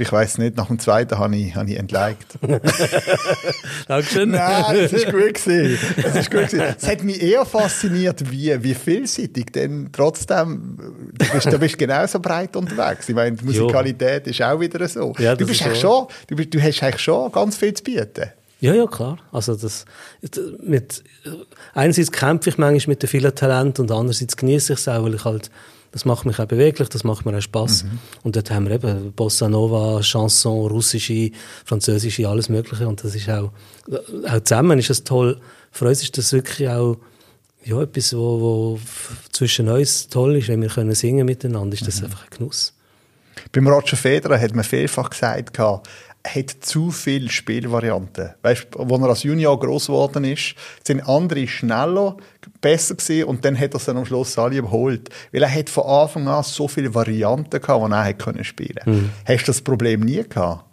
Ich 0.00 0.12
weiß 0.12 0.38
nicht, 0.38 0.56
nach 0.56 0.66
dem 0.66 0.78
zweiten 0.78 1.18
habe 1.18 1.36
ich, 1.36 1.54
habe 1.54 1.70
ich 1.70 1.78
entliked. 1.78 2.38
Dankeschön. 3.88 4.30
Nein, 4.30 4.76
das 4.80 4.92
ist 4.92 5.06
gut 5.06 5.34
gewesen. 5.34 5.78
Das 6.02 6.16
ist 6.16 6.30
gut 6.30 6.48
gewesen. 6.48 6.74
Es 6.76 6.88
hat 6.88 7.04
mich 7.04 7.22
eher 7.22 7.46
fasziniert, 7.46 8.30
wie, 8.30 8.62
wie 8.62 8.74
vielseitig, 8.74 9.52
denn 9.52 9.90
trotzdem, 9.92 10.76
du 11.16 11.32
bist, 11.32 11.52
du 11.52 11.58
bist 11.58 11.78
genauso 11.78 12.18
breit 12.18 12.56
unterwegs. 12.56 13.08
Ich 13.08 13.14
meine, 13.14 13.36
die 13.36 13.44
Musikalität 13.44 14.26
jo. 14.26 14.30
ist 14.30 14.42
auch 14.42 14.58
wieder 14.58 14.88
so. 14.88 15.14
Ja, 15.18 15.36
du 15.36 15.46
bist 15.46 15.62
eigentlich 15.62 15.80
schon, 15.80 16.06
du, 16.26 16.34
bist, 16.34 16.52
du 16.52 16.60
hast 16.60 16.82
eigentlich 16.82 17.02
schon 17.02 17.30
ganz 17.30 17.56
viel 17.56 17.72
zu 17.72 17.84
bieten. 17.84 18.30
Ja, 18.60 18.74
ja, 18.74 18.86
klar. 18.86 19.18
Also 19.32 19.54
das, 19.54 19.84
mit, 20.62 21.04
einerseits 21.74 22.10
kämpfe 22.10 22.50
ich 22.50 22.58
manchmal 22.58 22.92
mit 22.92 23.02
den 23.02 23.08
vielen 23.08 23.34
Talenten 23.34 23.82
und 23.82 23.92
andererseits 23.92 24.36
genieße 24.36 24.72
ich 24.72 24.78
es 24.78 24.88
auch, 24.88 25.04
weil 25.04 25.14
ich 25.14 25.24
halt, 25.24 25.50
das 25.92 26.04
macht 26.04 26.26
mich 26.26 26.38
auch 26.38 26.46
beweglich, 26.46 26.88
das 26.88 27.04
macht 27.04 27.24
mir 27.24 27.36
auch 27.36 27.40
Spass. 27.40 27.84
Mhm. 27.84 27.98
Und 28.22 28.36
dort 28.36 28.50
haben 28.50 28.68
wir 28.68 28.74
eben 28.74 29.12
Bossa 29.12 29.48
Nova, 29.48 30.00
Chanson, 30.02 30.66
russische, 30.66 31.30
französische, 31.64 32.28
alles 32.28 32.48
Mögliche. 32.48 32.86
Und 32.86 33.02
das 33.02 33.14
ist 33.14 33.28
auch, 33.28 33.52
auch 34.28 34.40
zusammen 34.40 34.78
ist 34.78 34.90
es 34.90 35.04
toll. 35.04 35.40
Für 35.70 35.86
uns 35.86 36.02
ist 36.02 36.16
das 36.18 36.32
wirklich 36.32 36.68
auch, 36.68 36.96
ja, 37.64 37.82
etwas, 37.82 38.14
wo, 38.14 38.40
wo 38.40 38.80
zwischen 39.32 39.68
uns 39.68 40.08
toll 40.08 40.36
ist, 40.36 40.48
wenn 40.48 40.62
wir 40.62 40.68
können 40.68 40.94
singen 40.94 41.26
miteinander, 41.26 41.74
ist 41.74 41.86
das 41.86 42.00
mhm. 42.00 42.06
einfach 42.06 42.24
ein 42.24 42.30
Genuss. 42.38 42.72
Beim 43.52 43.66
Roger 43.66 43.96
Federer 43.96 44.40
hat 44.40 44.54
man 44.54 44.64
vielfach 44.64 45.10
gesagt, 45.10 45.58
hat 46.26 46.50
zu 46.60 46.90
viele 46.90 47.30
Spielvarianten. 47.30 48.30
Weißt, 48.42 48.68
als 48.76 48.90
er 48.90 49.08
als 49.08 49.22
Junior 49.22 49.58
groß 49.58 49.86
geworden 49.86 50.24
ist, 50.24 50.54
sind 50.84 51.06
andere 51.08 51.46
schneller, 51.46 52.16
besser 52.60 52.94
gewesen 52.94 53.24
und 53.24 53.44
dann 53.44 53.58
hat 53.58 53.74
er 53.74 53.80
sie 53.80 53.90
am 53.90 54.04
Schluss 54.04 54.38
alle 54.38 54.56
überholt. 54.56 55.08
Weil 55.32 55.42
er 55.42 55.54
hat 55.54 55.70
von 55.70 55.84
Anfang 55.84 56.28
an 56.28 56.42
so 56.42 56.68
viele 56.68 56.94
Varianten 56.94 57.60
gehabt, 57.60 57.86
die 57.86 57.92
er 57.92 58.04
hätte 58.04 58.24
können 58.24 58.44
spielen. 58.44 58.82
Mhm. 58.84 59.10
Hast 59.24 59.42
du 59.42 59.46
das 59.46 59.62
Problem 59.62 60.00
nie 60.00 60.22
gehabt? 60.28 60.64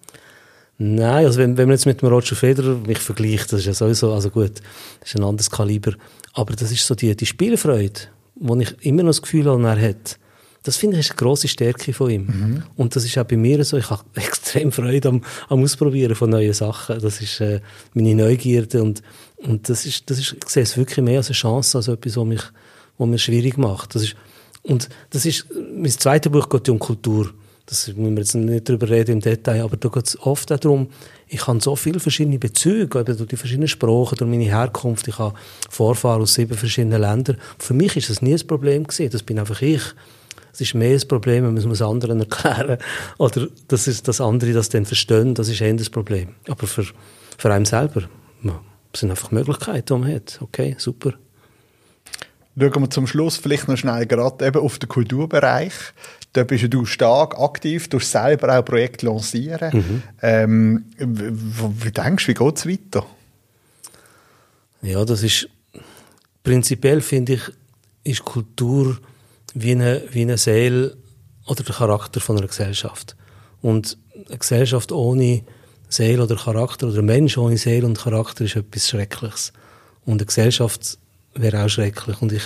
Nein, 0.78 1.26
also 1.26 1.39
wenn, 1.39 1.56
wenn 1.58 1.68
man 1.68 1.76
jetzt 1.76 1.86
mit 1.86 2.02
dem 2.02 2.10
Roger 2.10 2.36
Federer 2.36 2.76
mich 2.86 2.98
vergleicht, 2.98 3.54
das 3.54 3.62
ist 3.62 3.68
ja 3.68 3.74
sowieso, 3.74 4.12
also 4.12 4.30
gut, 4.30 4.60
das 5.00 5.10
ist 5.10 5.16
ein 5.16 5.24
anderes 5.24 5.50
Kaliber, 5.50 5.94
aber 6.34 6.56
das 6.56 6.72
ist 6.72 6.86
so 6.86 6.96
die, 6.96 7.16
die 7.16 7.26
Spielfreude, 7.26 8.02
die 8.36 8.62
ich 8.63 8.86
immer 8.86 9.04
noch 9.04 9.10
das 9.10 9.22
Gefühl 9.22 9.46
habe, 9.46 9.63
er 9.63 9.89
hat 9.89 10.18
das 10.63 10.78
finde 10.78 10.97
ich 10.97 11.06
ist 11.06 11.12
eine 11.12 11.17
grosse 11.17 11.47
Stärke 11.47 11.93
von 11.93 12.10
ihm. 12.10 12.26
Mhm. 12.26 12.63
Und 12.78 12.95
das 12.95 13.04
ist 13.04 13.17
auch 13.17 13.26
bei 13.26 13.36
mir 13.38 13.63
so. 13.65 13.78
Ich 13.78 13.89
habe 13.89 14.04
extrem 14.15 14.71
Freude 14.71 15.10
am, 15.10 15.21
am 15.49 15.62
Ausprobieren 15.62 16.15
von 16.15 16.30
neuen 16.30 16.54
Sachen. 16.54 16.99
Das 16.99 17.21
ist 17.21 17.41
äh, 17.41 17.60
meine 17.93 18.15
Neugierde 18.15 18.82
und, 18.82 19.04
und 19.38 19.67
das 19.69 19.86
ist, 19.86 20.10
das 20.10 20.19
ist, 20.19 20.36
ich 20.41 20.49
sehe 20.49 20.63
es 20.63 20.78
wirklich 20.78 21.04
mehr 21.04 21.17
als 21.17 21.28
eine 21.28 21.36
Chance, 21.36 21.78
als 21.78 21.89
etwas, 21.89 22.15
was 22.15 22.26
mich, 22.26 22.41
was 22.97 23.08
mir 23.08 23.19
schwierig 23.19 23.58
macht. 23.58 23.93
Das 23.93 24.04
ist, 24.04 24.15
und 24.63 24.88
das 25.10 25.26
ist, 25.26 25.45
mein 25.76 25.91
zweites 25.91 26.32
Buch 26.32 26.47
geht 26.47 26.69
um 26.69 26.80
Kultur. 26.80 27.34
Das 27.65 27.88
müssen 27.88 28.15
wir 28.15 28.21
jetzt 28.21 28.36
nicht 28.36 28.67
darüber 28.67 28.89
reden 28.89 29.13
im 29.13 29.19
Detail, 29.21 29.63
aber 29.63 29.78
da 29.78 29.88
geht 29.88 30.08
es 30.08 30.19
oft 30.19 30.52
auch 30.52 30.60
darum, 30.60 30.89
ich 31.28 31.47
habe 31.47 31.62
so 31.62 31.76
viele 31.76 31.99
verschiedene 31.99 32.38
Bezüge, 32.38 32.99
eben 32.99 33.17
durch 33.17 33.30
die 33.30 33.38
verschiedenen 33.38 33.69
Sprachen, 33.69 34.17
durch 34.17 34.30
meine 34.30 34.43
Herkunft, 34.43 35.08
ich 35.08 35.17
habe 35.17 35.34
Vorfahren 35.69 36.21
aus 36.21 36.34
sieben 36.34 36.58
verschiedenen 36.58 37.02
Ländern. 37.02 37.38
Für 37.58 37.73
mich 37.73 37.95
ist 37.95 38.10
das 38.10 38.21
nie 38.21 38.34
ein 38.34 38.47
Problem 38.47 38.84
gewesen, 38.84 39.10
das 39.10 39.23
bin 39.23 39.39
einfach 39.39 39.62
ich. 39.62 39.82
Es 40.54 40.62
ist 40.62 40.76
mehr 40.76 40.94
das 40.94 41.06
Problem, 41.06 41.44
man 41.44 41.54
muss 41.56 41.66
es 41.66 41.82
anderen 41.82 42.22
erklären. 42.22 42.78
Oder 43.18 43.48
das 43.68 43.88
ist, 43.88 44.08
dass 44.08 44.22
andere 44.22 44.54
das 44.54 44.70
dann 44.70 44.86
verstehen, 44.86 45.34
das 45.34 45.50
ist 45.50 45.60
eher 45.60 45.74
das 45.74 45.89
Problem. 45.89 46.30
Aber 46.48 46.68
für, 46.68 46.86
für 47.38 47.54
einen 47.54 47.66
selber, 47.66 48.04
das 48.94 49.00
sind 49.00 49.10
einfach 49.10 49.32
Möglichkeiten, 49.32 49.86
die 49.88 50.00
man 50.00 50.16
hat. 50.16 50.39
Okay, 50.39 50.76
super. 50.78 51.13
Schauen 52.56 52.82
wir 52.82 52.89
zum 52.92 53.08
Schluss 53.08 53.38
vielleicht 53.38 53.68
noch 53.68 53.78
schnell 53.78 54.06
gerade 54.06 54.46
eben 54.46 54.62
auf 54.62 54.78
den 54.78 54.88
Kulturbereich. 54.88 55.74
Da 56.34 56.44
bist 56.44 56.72
du 56.72 56.86
stark 56.86 57.39
aktiv, 57.39 57.89
du 57.89 57.98
selber 57.98 58.58
auch 58.60 58.63
Projekte 58.63 59.08
lancieren. 59.08 59.72
Mhm. 59.74 60.04
Ähm, 60.22 60.86
wie, 60.98 61.86
wie 61.86 61.92
denkst 61.92 62.26
du, 62.26 62.30
wie 62.30 62.34
geht 62.36 62.58
es 62.58 62.68
weiter? 62.68 63.06
Ja, 64.84 65.04
das 65.04 65.24
ist 65.24 65.50
prinzipiell 66.44 67.02
finde 67.02 67.34
ich, 67.34 67.42
ist 68.04 68.24
Kultur 68.24 69.00
wie 69.54 69.72
eine, 69.72 70.04
wie 70.12 70.22
eine 70.22 70.38
Seele 70.38 70.98
oder 71.46 71.63
der 71.63 71.76
Charakter 71.76 72.20
von 72.20 72.38
einer 72.38 72.48
Gesellschaft. 72.48 73.16
Und 73.62 73.98
eine 74.28 74.38
Gesellschaft 74.38 74.92
ohne 74.92 75.44
Seele 75.89 76.24
oder 76.24 76.36
Charakter 76.36 76.88
oder 76.88 77.00
ein 77.00 77.06
Mensch 77.06 77.38
ohne 77.38 77.58
Seele 77.58 77.86
und 77.86 78.00
Charakter 78.00 78.46
ist 78.46 78.56
etwas 78.56 78.89
Schreckliches. 78.89 79.54
Und 80.06 80.13
eine 80.13 80.26
Gesellschaft 80.26 80.98
wäre 81.34 81.63
auch 81.63 81.70
schrecklich. 81.70 82.22
Und 82.22 82.32
ich, 82.32 82.44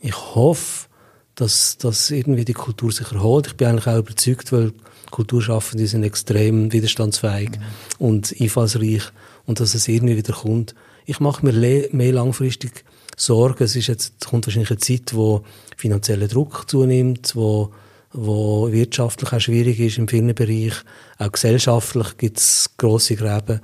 ich 0.00 0.16
hoffe, 0.34 0.88
dass, 1.34 1.78
dass 1.78 2.10
irgendwie 2.10 2.44
die 2.44 2.54
Kultur 2.54 2.90
sich 2.92 3.12
erholt. 3.12 3.46
Ich 3.46 3.56
bin 3.56 3.68
eigentlich 3.68 3.86
auch 3.86 3.98
überzeugt, 3.98 4.52
weil 4.52 4.72
Kulturschaffende 5.10 5.86
sind 5.86 6.02
extrem 6.02 6.72
widerstandsfähig 6.72 7.50
mhm. 7.50 7.64
und 7.98 8.34
einfallsreich 8.40 9.02
und 9.46 9.60
dass 9.60 9.74
es 9.74 9.88
irgendwie 9.88 10.16
wieder 10.16 10.34
kommt. 10.34 10.74
Ich 11.06 11.20
mache 11.20 11.44
mir 11.46 11.88
mehr 11.92 12.12
langfristig 12.12 12.84
Sorgen. 13.18 13.64
Es 13.64 13.76
ist 13.76 13.88
jetzt, 13.88 14.26
kommt 14.26 14.46
wahrscheinlich 14.46 14.70
eine 14.70 14.78
Zeit, 14.78 15.14
wo 15.14 15.42
finanzieller 15.76 16.28
Druck 16.28 16.68
zunimmt, 16.68 17.34
wo 17.34 17.72
wo 18.12 18.70
wirtschaftlich 18.72 19.32
auch 19.32 19.40
schwierig 19.40 19.78
ist 19.80 19.98
im 19.98 20.08
vielen 20.08 20.34
Bereichen. 20.34 20.84
Auch 21.18 21.32
gesellschaftlich 21.32 22.16
gibt 22.16 22.38
es 22.38 22.70
grosse 22.76 23.16
Gräben. 23.16 23.60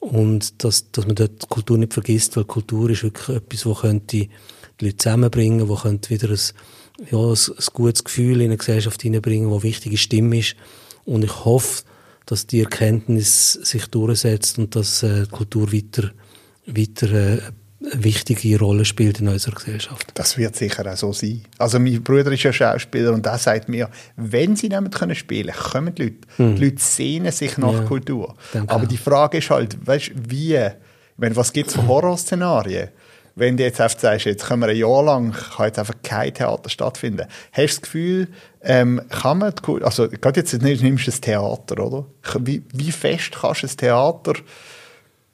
Und 0.00 0.64
dass, 0.64 0.90
dass 0.90 1.06
man 1.06 1.14
dort 1.14 1.48
Kultur 1.48 1.78
nicht 1.78 1.94
vergisst, 1.94 2.36
weil 2.36 2.44
Kultur 2.44 2.90
ist 2.90 3.04
wirklich 3.04 3.36
etwas, 3.36 3.64
wo 3.64 3.74
könnte 3.74 4.06
die 4.06 4.30
Leute 4.80 4.96
zusammenbringen, 4.96 5.68
wo 5.68 5.76
könnte 5.76 6.10
wieder 6.10 6.28
ein, 6.28 6.40
ja, 7.10 7.18
ein, 7.18 7.32
ein 7.32 7.66
gutes 7.72 8.04
Gefühl 8.04 8.40
in 8.40 8.46
eine 8.48 8.56
Gesellschaft 8.56 9.00
hineinbringen, 9.00 9.50
wo 9.50 9.62
wichtige 9.62 9.96
Stimme 9.96 10.38
ist. 10.38 10.56
Und 11.04 11.24
ich 11.24 11.44
hoffe, 11.44 11.84
dass 12.26 12.46
die 12.46 12.60
Erkenntnis 12.60 13.52
sich 13.52 13.86
durchsetzt 13.86 14.58
und 14.58 14.74
dass 14.76 15.02
äh, 15.02 15.24
die 15.24 15.30
Kultur 15.30 15.72
weiter, 15.72 16.10
weiter 16.66 17.12
äh, 17.12 17.38
eine 17.92 18.04
wichtige 18.04 18.58
Rolle 18.58 18.84
spielt 18.84 19.20
in 19.20 19.28
unserer 19.28 19.54
Gesellschaft. 19.54 20.10
Das 20.14 20.38
wird 20.38 20.56
sicher 20.56 20.90
auch 20.90 20.96
so 20.96 21.12
sein. 21.12 21.42
Also 21.58 21.78
mein 21.78 22.02
Bruder 22.02 22.32
ist 22.32 22.42
ja 22.42 22.52
Schauspieler 22.52 23.12
und 23.12 23.24
der 23.24 23.38
sagt 23.38 23.68
mir, 23.68 23.88
wenn 24.16 24.56
sie 24.56 24.68
nicht 24.68 24.94
können 24.94 25.14
spielen 25.14 25.54
können, 25.54 25.72
kommen 25.72 25.94
die 25.94 26.02
Leute. 26.02 26.16
Hm. 26.36 26.56
Die 26.56 26.64
Leute 26.64 26.82
sehnen 26.82 27.32
sich 27.32 27.58
nach 27.58 27.72
ja, 27.72 27.82
Kultur. 27.82 28.34
Aber 28.66 28.84
auch. 28.84 28.88
die 28.88 28.96
Frage 28.96 29.38
ist 29.38 29.50
halt, 29.50 29.86
weißt, 29.86 30.12
wie, 30.28 30.58
meine, 31.16 31.36
was 31.36 31.52
gibt 31.52 31.68
es 31.68 31.74
für 31.74 31.86
Horrorszenarien? 31.86 32.88
Wenn 33.36 33.56
du 33.56 33.64
jetzt 33.64 33.80
einfach 33.80 33.98
sagst, 33.98 34.26
jetzt 34.26 34.46
können 34.46 34.62
wir 34.62 34.68
ein 34.68 34.76
Jahr 34.76 35.02
lang, 35.02 35.32
kann 35.32 35.66
jetzt 35.66 35.78
einfach 35.80 35.96
kein 36.04 36.32
Theater 36.32 36.70
stattfinden. 36.70 37.26
Hast 37.50 37.58
du 37.58 37.66
das 37.66 37.82
Gefühl, 37.82 38.28
ähm, 38.62 39.02
kann 39.08 39.38
man, 39.38 39.52
also 39.82 40.08
gerade 40.08 40.40
jetzt 40.40 40.52
nimmst 40.62 40.82
du 41.06 41.10
ein 41.10 41.20
Theater, 41.20 41.84
oder? 41.84 42.06
Wie, 42.40 42.62
wie 42.72 42.92
fest 42.92 43.32
kannst 43.40 43.64
du 43.64 43.66
ein 43.66 43.76
Theater 43.76 44.34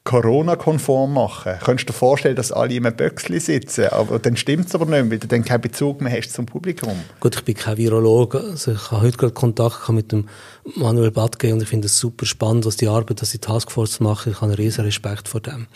Corona-konform 0.05 1.13
machen. 1.13 1.53
Könntest 1.63 1.89
du 1.89 1.93
dir 1.93 1.99
vorstellen, 1.99 2.37
dass 2.37 2.53
alle 2.53 2.75
in 2.75 2.87
einem 2.87 2.97
Böckchen 2.97 3.39
sitzen? 3.39 3.89
Aber 3.89 4.19
dann 4.19 4.37
stimmt 4.37 4.69
es 4.69 4.75
aber 4.75 4.87
nicht, 4.87 5.11
weil 5.11 5.19
du 5.19 5.29
dann 5.29 5.45
keinen 5.45 5.61
Bezug 5.61 6.01
mehr 6.01 6.17
hast 6.17 6.33
zum 6.33 6.47
Publikum. 6.47 6.95
Gut, 7.21 7.37
ich 7.37 7.45
bin 7.45 7.55
kein 7.55 7.77
Virologe. 7.77 8.41
Also 8.41 8.73
ich 8.73 8.91
habe 8.91 9.03
heute 9.03 9.19
gerade 9.19 9.35
Kontakt 9.35 9.89
mit 9.91 10.11
dem 10.11 10.29
Manuel 10.75 11.11
Badge 11.11 11.53
und 11.53 11.63
ich 11.63 11.69
finde 11.69 11.87
es 11.87 11.99
super 11.99 12.25
spannend, 12.25 12.65
was 12.65 12.77
die 12.77 12.89
Arbeit, 12.89 13.21
dass 13.21 13.31
die 13.31 13.39
Taskforce 13.39 14.01
machen. 14.01 14.33
Ich 14.33 14.37
habe 14.41 14.47
einen 14.47 14.55
riesen 14.55 14.85
Respekt 14.85 15.29
vor 15.29 15.41
dem. 15.41 15.67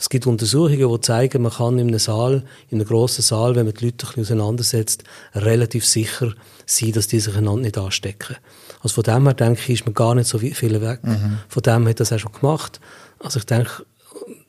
Es 0.00 0.08
gibt 0.08 0.26
Untersuchungen, 0.28 0.88
die 0.88 1.00
zeigen, 1.00 1.42
man 1.42 1.52
kann 1.52 1.78
in 1.78 1.88
einem 1.88 1.98
Saal, 1.98 2.44
in 2.68 2.78
einem 2.78 2.86
grossen 2.86 3.22
Saal, 3.22 3.56
wenn 3.56 3.66
man 3.66 3.74
die 3.74 3.86
Leute 3.86 4.06
ein 4.06 4.14
bisschen 4.14 4.38
auseinandersetzt, 4.38 5.02
relativ 5.34 5.84
sicher 5.84 6.34
sein, 6.66 6.92
dass 6.92 7.08
die 7.08 7.18
sich 7.18 7.36
einander 7.36 7.62
nicht 7.62 7.78
anstecken. 7.78 8.36
Also 8.80 8.94
von 8.94 9.02
dem 9.02 9.24
her 9.24 9.34
denke 9.34 9.60
ich, 9.60 9.80
ist 9.80 9.86
man 9.86 9.94
gar 9.94 10.14
nicht 10.14 10.28
so 10.28 10.38
viel 10.38 10.80
weg. 10.80 11.00
Mhm. 11.02 11.38
Von 11.48 11.62
dem 11.62 11.88
hat 11.88 11.98
das 11.98 12.12
auch 12.12 12.18
schon 12.18 12.32
gemacht. 12.32 12.80
Also 13.20 13.38
ich 13.38 13.46
denke, 13.46 13.84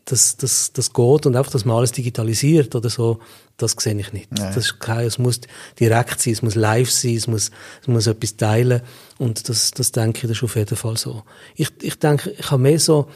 das, 0.05 0.37
das, 0.37 0.73
das 0.73 0.93
geht 0.93 1.25
und 1.25 1.35
einfach, 1.35 1.51
dass 1.51 1.65
man 1.65 1.77
alles 1.77 1.91
digitalisiert 1.91 2.75
oder 2.75 2.89
so, 2.89 3.19
das 3.57 3.75
sehe 3.77 3.97
ich 3.99 4.13
nicht. 4.13 4.29
Das 4.31 4.57
ist 4.57 4.79
kein, 4.79 5.05
es 5.05 5.19
muss 5.19 5.41
direkt 5.79 6.19
sein, 6.19 6.33
es 6.33 6.41
muss 6.41 6.55
live 6.55 6.89
sein, 6.89 7.15
es 7.15 7.27
muss, 7.27 7.51
es 7.81 7.87
muss 7.87 8.07
etwas 8.07 8.37
teilen 8.37 8.81
und 9.17 9.49
das, 9.49 9.71
das 9.71 9.91
denke 9.91 10.19
ich, 10.19 10.21
das 10.23 10.37
ist 10.37 10.43
auf 10.43 10.55
jeden 10.55 10.75
Fall 10.75 10.97
so. 10.97 11.23
Ich, 11.55 11.69
ich 11.81 11.99
denke, 11.99 12.31
ich 12.31 12.49
habe 12.49 12.61
mehr 12.61 12.79
so, 12.79 13.07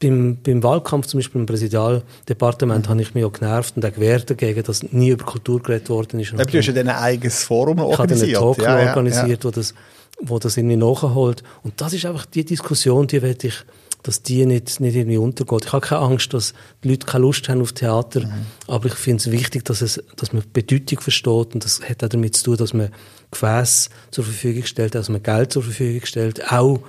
beim, 0.00 0.38
beim 0.42 0.62
Wahlkampf, 0.62 1.06
zum 1.06 1.18
Beispiel 1.18 1.42
im 1.42 1.46
Präsidialdepartement, 1.46 2.86
mhm. 2.86 2.90
habe 2.90 3.02
ich 3.02 3.14
mich 3.14 3.24
auch 3.24 3.32
genervt 3.32 3.76
und 3.76 3.84
auch 3.84 3.92
gewehrt 3.92 4.30
dagegen, 4.30 4.62
dass 4.62 4.82
nie 4.82 5.10
über 5.10 5.26
Kultur 5.26 5.62
geredet 5.62 5.90
worden 5.90 6.20
ist. 6.20 6.32
du 6.32 6.38
hast 6.38 6.66
ja 6.66 6.72
dann 6.72 6.88
ein 6.88 6.96
eigenes 6.96 7.44
Forum 7.44 7.78
organisiert. 7.80 8.30
Ich 8.30 8.36
habe 8.36 8.46
einen 8.46 8.56
Talk 8.56 8.64
ja, 8.64 8.88
organisiert, 8.88 9.44
ja. 9.44 9.44
Wo, 9.44 9.50
das, 9.50 9.74
wo 10.20 10.38
das 10.38 10.56
irgendwie 10.56 10.76
nachholt. 10.76 11.42
Und 11.62 11.78
das 11.80 11.92
ist 11.92 12.06
einfach 12.06 12.24
die 12.24 12.44
Diskussion, 12.44 13.06
die 13.06 13.20
werde 13.20 13.48
ich 13.48 13.62
dass 14.02 14.22
die 14.22 14.46
nicht, 14.46 14.80
nicht 14.80 14.96
irgendwie 14.96 15.18
untergeht. 15.18 15.66
Ich 15.66 15.72
habe 15.72 15.86
keine 15.86 16.00
Angst, 16.02 16.32
dass 16.32 16.54
die 16.82 16.88
Leute 16.88 17.06
keine 17.06 17.24
Lust 17.24 17.48
haben 17.48 17.60
auf 17.60 17.72
Theater, 17.72 18.26
mhm. 18.26 18.46
aber 18.66 18.86
ich 18.86 18.94
finde 18.94 19.20
es 19.20 19.30
wichtig, 19.30 19.64
dass, 19.64 19.82
es, 19.82 20.02
dass 20.16 20.32
man 20.32 20.42
Bedeutung 20.52 21.00
versteht 21.00 21.54
und 21.54 21.64
das 21.64 21.80
hat 21.82 22.02
auch 22.02 22.08
damit 22.08 22.36
zu 22.36 22.44
tun, 22.44 22.56
dass 22.56 22.72
man 22.72 22.90
Gefäße 23.30 23.90
zur 24.10 24.24
Verfügung 24.24 24.64
stellt, 24.64 24.94
dass 24.94 25.08
man 25.08 25.22
Geld 25.22 25.52
zur 25.52 25.62
Verfügung 25.62 26.04
stellt, 26.06 26.50
auch 26.50 26.80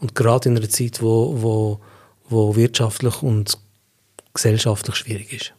und 0.00 0.14
gerade 0.14 0.48
in 0.48 0.56
einer 0.56 0.68
Zeit, 0.68 1.02
wo, 1.02 1.42
wo, 1.42 1.80
wo 2.28 2.56
wirtschaftlich 2.56 3.22
und 3.22 3.58
gesellschaftlich 4.34 4.96
schwierig 4.96 5.32
ist. 5.32 5.54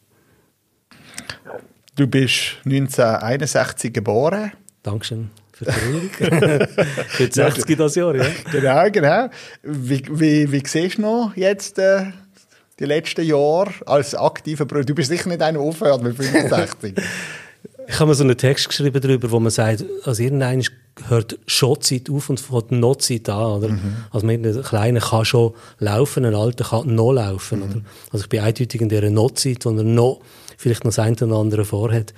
Du 1.95 2.07
bist 2.07 2.57
1961 2.65 3.93
geboren. 3.93 4.51
Dankeschön. 4.81 5.29
Vertrauung. 5.53 6.09
Für 7.07 7.31
60 7.31 7.77
das 7.77 7.95
Jahr, 7.95 8.15
ja. 8.15 8.25
Genau, 8.51 8.89
genau. 8.91 9.29
Wie, 9.61 10.03
wie, 10.09 10.51
wie 10.51 10.63
siehst 10.65 10.97
du 10.97 11.03
noch 11.03 11.33
jetzt 11.35 11.77
äh, 11.79 12.05
die 12.79 12.85
letzten 12.85 13.23
Jahre 13.23 13.71
als 13.85 14.15
aktiver 14.15 14.65
Bruder? 14.65 14.85
Du 14.85 14.95
bist 14.95 15.09
sicher 15.09 15.29
nicht 15.29 15.41
einer 15.41 15.59
aufhört 15.59 16.01
mit 16.01 16.17
65. 16.17 16.95
ich 17.87 17.99
habe 17.99 18.09
mir 18.09 18.15
so 18.15 18.23
einen 18.23 18.37
Text 18.37 18.67
geschrieben 18.67 18.99
darüber, 18.99 19.29
wo 19.29 19.39
man 19.39 19.51
sagt, 19.51 19.85
also 20.05 20.23
irgendeiner 20.23 20.63
hört 21.07 21.37
Schotzeit 21.47 22.09
auf 22.09 22.29
und 22.29 22.39
fängt 22.39 22.71
Notzeit 22.71 23.29
an, 23.29 23.45
oder? 23.45 23.69
Mhm. 23.69 23.95
Also 24.11 24.27
ein 24.27 24.63
Kleiner 24.63 24.99
kann 24.99 25.25
schon 25.25 25.53
laufen, 25.79 26.25
ein 26.25 26.35
Alter 26.35 26.65
kann 26.65 26.95
noch 26.95 27.13
laufen, 27.13 27.59
mhm. 27.59 27.65
oder? 27.65 27.81
Also 28.11 28.23
ich 28.23 28.29
bin 28.29 28.39
eindeutig 28.39 28.81
in 28.81 28.89
dieser 28.89 29.09
Notzeit, 29.09 29.65
wo 29.65 29.69
er 29.69 29.83
noch 29.83 30.21
vielleicht 30.57 30.83
noch 30.83 30.89
das 30.93 30.99
eine 30.99 31.15
oder 31.15 31.35
andere 31.35 31.65
vorhat 31.65 32.13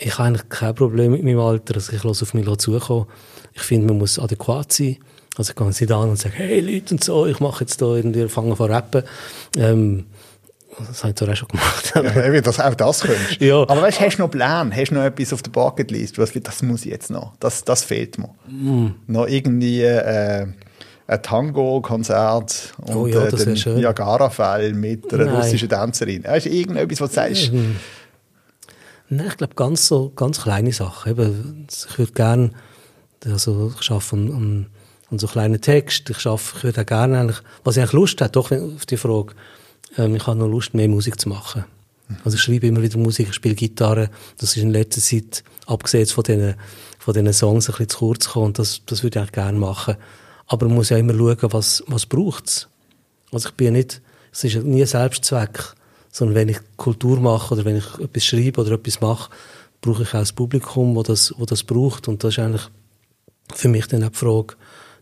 ich 0.00 0.18
habe 0.18 0.28
eigentlich 0.28 0.48
kein 0.48 0.74
Problem 0.74 1.12
mit 1.12 1.22
meinem 1.22 1.40
Alter, 1.40 1.74
also 1.74 1.92
ich 1.92 2.02
lasse 2.02 2.24
auf 2.24 2.34
mich 2.34 2.46
zukommen. 2.58 3.06
Ich 3.52 3.62
finde, 3.62 3.88
man 3.88 3.98
muss 3.98 4.18
adäquat 4.18 4.72
sein. 4.72 4.96
Also 5.36 5.50
ich 5.50 5.56
gehe 5.56 5.66
nicht 5.66 5.92
an 5.92 6.10
und 6.10 6.18
sage, 6.18 6.34
hey 6.36 6.60
Leute 6.60 6.94
und 6.94 7.04
so, 7.04 7.26
ich 7.26 7.38
mache 7.40 7.64
jetzt 7.64 7.80
da 7.80 7.94
irgendwie, 7.94 8.28
fange 8.28 8.56
von 8.56 8.70
rappen. 8.70 9.02
Ähm, 9.56 10.06
das 10.78 11.02
habe 11.02 11.10
ich 11.10 11.16
zwar 11.16 11.28
auch 11.28 11.36
schon 11.36 11.48
gemacht. 11.48 11.92
ja, 11.94 12.32
wie 12.32 12.40
das, 12.40 12.58
auch 12.58 12.74
das 12.74 13.00
könntest. 13.00 13.40
ja. 13.40 13.60
Aber 13.62 13.82
weißt, 13.82 14.00
hast 14.00 14.16
du 14.16 14.22
noch 14.22 14.30
Pläne? 14.30 14.70
Hast 14.74 14.90
du 14.90 14.94
noch 14.94 15.04
etwas 15.04 15.32
auf 15.32 15.42
der 15.42 15.50
Bucketlist? 15.50 16.18
Was, 16.18 16.32
das 16.32 16.62
muss 16.62 16.84
ich 16.84 16.92
jetzt 16.92 17.10
noch. 17.10 17.34
Das, 17.38 17.64
das 17.64 17.84
fehlt 17.84 18.18
mir. 18.18 18.30
Mm. 18.48 18.94
Noch 19.06 19.26
irgendwie 19.26 19.82
äh, 19.82 20.46
ein 21.06 21.22
Tango-Konzert 21.22 22.72
und 22.78 22.94
oh 22.94 23.06
ja, 23.06 23.24
äh, 23.24 23.30
den 23.30 23.76
Niagara-Fall 23.76 24.72
mit 24.72 25.12
einer 25.12 25.26
Nein. 25.26 25.36
russischen 25.36 25.68
Tänzerin. 25.68 26.24
Hast 26.26 26.46
du 26.46 26.50
irgendetwas, 26.50 27.00
was 27.00 27.10
du 27.10 27.14
sagst? 27.16 27.52
Mm. 27.52 27.76
Nein, 29.12 29.26
ich 29.26 29.36
glaube, 29.38 29.54
ganz 29.56 29.88
so, 29.88 30.12
ganz 30.14 30.42
kleine 30.42 30.72
Sachen. 30.72 31.10
Eben, 31.10 31.66
ich 31.68 31.98
würde 31.98 32.12
gerne, 32.12 32.52
also, 33.24 33.74
ich 33.80 33.90
arbeite 33.90 34.14
an, 34.14 34.66
an, 35.10 35.18
so 35.18 35.26
kleinen 35.26 35.60
Text. 35.60 36.08
Ich 36.10 36.24
arbeite, 36.26 36.56
ich 36.58 36.64
würde 36.64 36.80
auch 36.82 36.86
gerne 36.86 37.18
eigentlich, 37.18 37.38
was 37.64 37.76
ich 37.76 37.82
eigentlich 37.82 37.92
Lust 37.92 38.20
habe, 38.20 38.30
doch 38.30 38.52
auf 38.52 38.86
die 38.86 38.96
Frage, 38.96 39.34
ähm, 39.98 40.14
ich 40.14 40.26
habe 40.28 40.38
noch 40.38 40.46
Lust, 40.46 40.74
mehr 40.74 40.88
Musik 40.88 41.20
zu 41.20 41.28
machen. 41.28 41.64
Also 42.24 42.36
ich 42.36 42.42
schreibe 42.42 42.68
immer 42.68 42.82
wieder 42.82 42.98
Musik, 42.98 43.28
ich 43.30 43.34
spiele 43.34 43.56
Gitarre. 43.56 44.10
Das 44.38 44.56
ist 44.56 44.62
in 44.62 44.70
letzter 44.70 45.00
Zeit, 45.00 45.42
abgesehen 45.66 46.06
von 46.06 46.22
diesen, 46.22 46.54
von 47.00 47.12
diesen 47.12 47.32
Songs, 47.32 47.68
ein 47.68 47.72
bisschen 47.72 47.88
zu 47.88 47.98
kurz 47.98 48.26
gekommen. 48.26 48.46
Und 48.46 48.60
das, 48.60 48.82
das 48.86 49.02
würde 49.02 49.18
ich 49.18 49.20
eigentlich 49.20 49.32
gerne 49.32 49.58
machen. 49.58 49.96
Aber 50.46 50.66
man 50.66 50.76
muss 50.76 50.90
ja 50.90 50.98
immer 50.98 51.14
schauen, 51.14 51.52
was, 51.52 51.82
was 51.88 52.06
braucht 52.06 52.46
es. 52.46 52.68
Also 53.32 53.48
ich 53.48 53.54
bin 53.56 53.72
nicht, 53.72 54.02
es 54.32 54.44
ist 54.44 54.62
nie 54.62 54.84
Selbstzweck 54.84 55.74
sondern 56.10 56.34
wenn 56.34 56.48
ich 56.48 56.58
Kultur 56.76 57.20
mache 57.20 57.54
oder 57.54 57.64
wenn 57.64 57.76
ich 57.76 57.98
etwas 57.98 58.24
schreibe 58.24 58.60
oder 58.60 58.72
etwas 58.72 59.00
mache, 59.00 59.30
brauche 59.80 60.02
ich 60.02 60.08
auch 60.10 60.20
das 60.20 60.32
Publikum, 60.32 60.96
wo 60.96 61.02
das, 61.02 61.34
wo 61.36 61.44
das 61.44 61.62
braucht. 61.62 62.08
Und 62.08 62.22
das 62.24 62.34
ist 62.34 62.38
eigentlich 62.40 62.68
für 63.54 63.68
mich 63.68 63.86
dann 63.86 64.04
auch 64.04 64.10
die 64.10 64.18
Frage, 64.18 64.54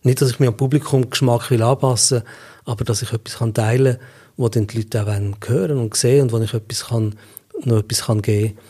nicht, 0.02 0.20
dass 0.20 0.30
ich 0.30 0.38
mich 0.38 0.48
am 0.48 0.56
Publikumgeschmack 0.56 1.50
will 1.50 1.62
anpassen, 1.62 2.22
aber 2.64 2.84
dass 2.84 3.02
ich 3.02 3.12
etwas 3.12 3.38
kann 3.38 3.54
teilen 3.54 3.98
kann, 3.98 4.06
wo 4.36 4.48
dann 4.48 4.66
die 4.66 4.78
Leute 4.78 5.02
auch 5.02 5.48
hören 5.48 5.78
und 5.78 5.96
sehen 5.96 6.22
und 6.22 6.32
wo 6.32 6.38
ich 6.38 6.54
etwas 6.54 6.86
kann, 6.86 7.16
noch 7.64 7.78
etwas 7.78 8.04
kann 8.04 8.22
geben 8.22 8.54
kann. 8.54 8.64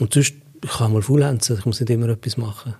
Und 0.00 0.14
sonst, 0.14 0.34
ich 0.62 0.70
kann 0.70 0.92
mal 0.92 1.02
faulenzen, 1.02 1.58
ich 1.58 1.64
muss 1.64 1.80
nicht 1.80 1.90
immer 1.90 2.08
etwas 2.08 2.36
machen. 2.36 2.74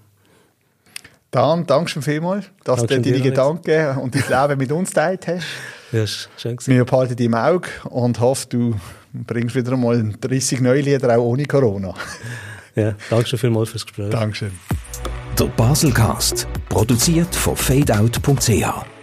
Dan, 1.30 1.66
danke 1.66 1.90
schon 1.90 2.02
vielmals, 2.02 2.44
dass 2.62 2.80
danke 2.80 3.00
du 3.00 3.10
deine 3.10 3.22
Gedanken 3.22 3.98
und 3.98 4.14
dein 4.14 4.48
Leben 4.48 4.58
mit 4.58 4.70
uns 4.70 4.90
geteilt 4.90 5.26
hast. 5.26 5.46
Ja, 5.90 6.06
schön 6.06 6.56
gewesen. 6.56 6.74
Wir 6.74 6.84
behalten 6.84 7.16
dich 7.16 7.26
im 7.26 7.34
Auge 7.34 7.68
und 7.90 8.20
hoffen, 8.20 8.48
du 8.50 8.74
bringst 9.14 9.54
wieder 9.54 9.72
einmal 9.72 10.12
30 10.20 10.60
neue 10.60 10.80
Lieder 10.80 11.16
auch 11.16 11.24
ohne 11.24 11.44
Corona. 11.44 11.94
ja, 12.74 12.94
danke 13.10 13.26
schon 13.28 13.38
vielmals 13.38 13.70
fürs 13.70 13.86
Gespräch. 13.86 14.10
Dankeschön. 14.10 14.50
Der 15.38 15.46
Baselcast, 15.46 16.46
produziert 16.68 17.34
von 17.34 17.56
fadeout.ch. 17.56 18.93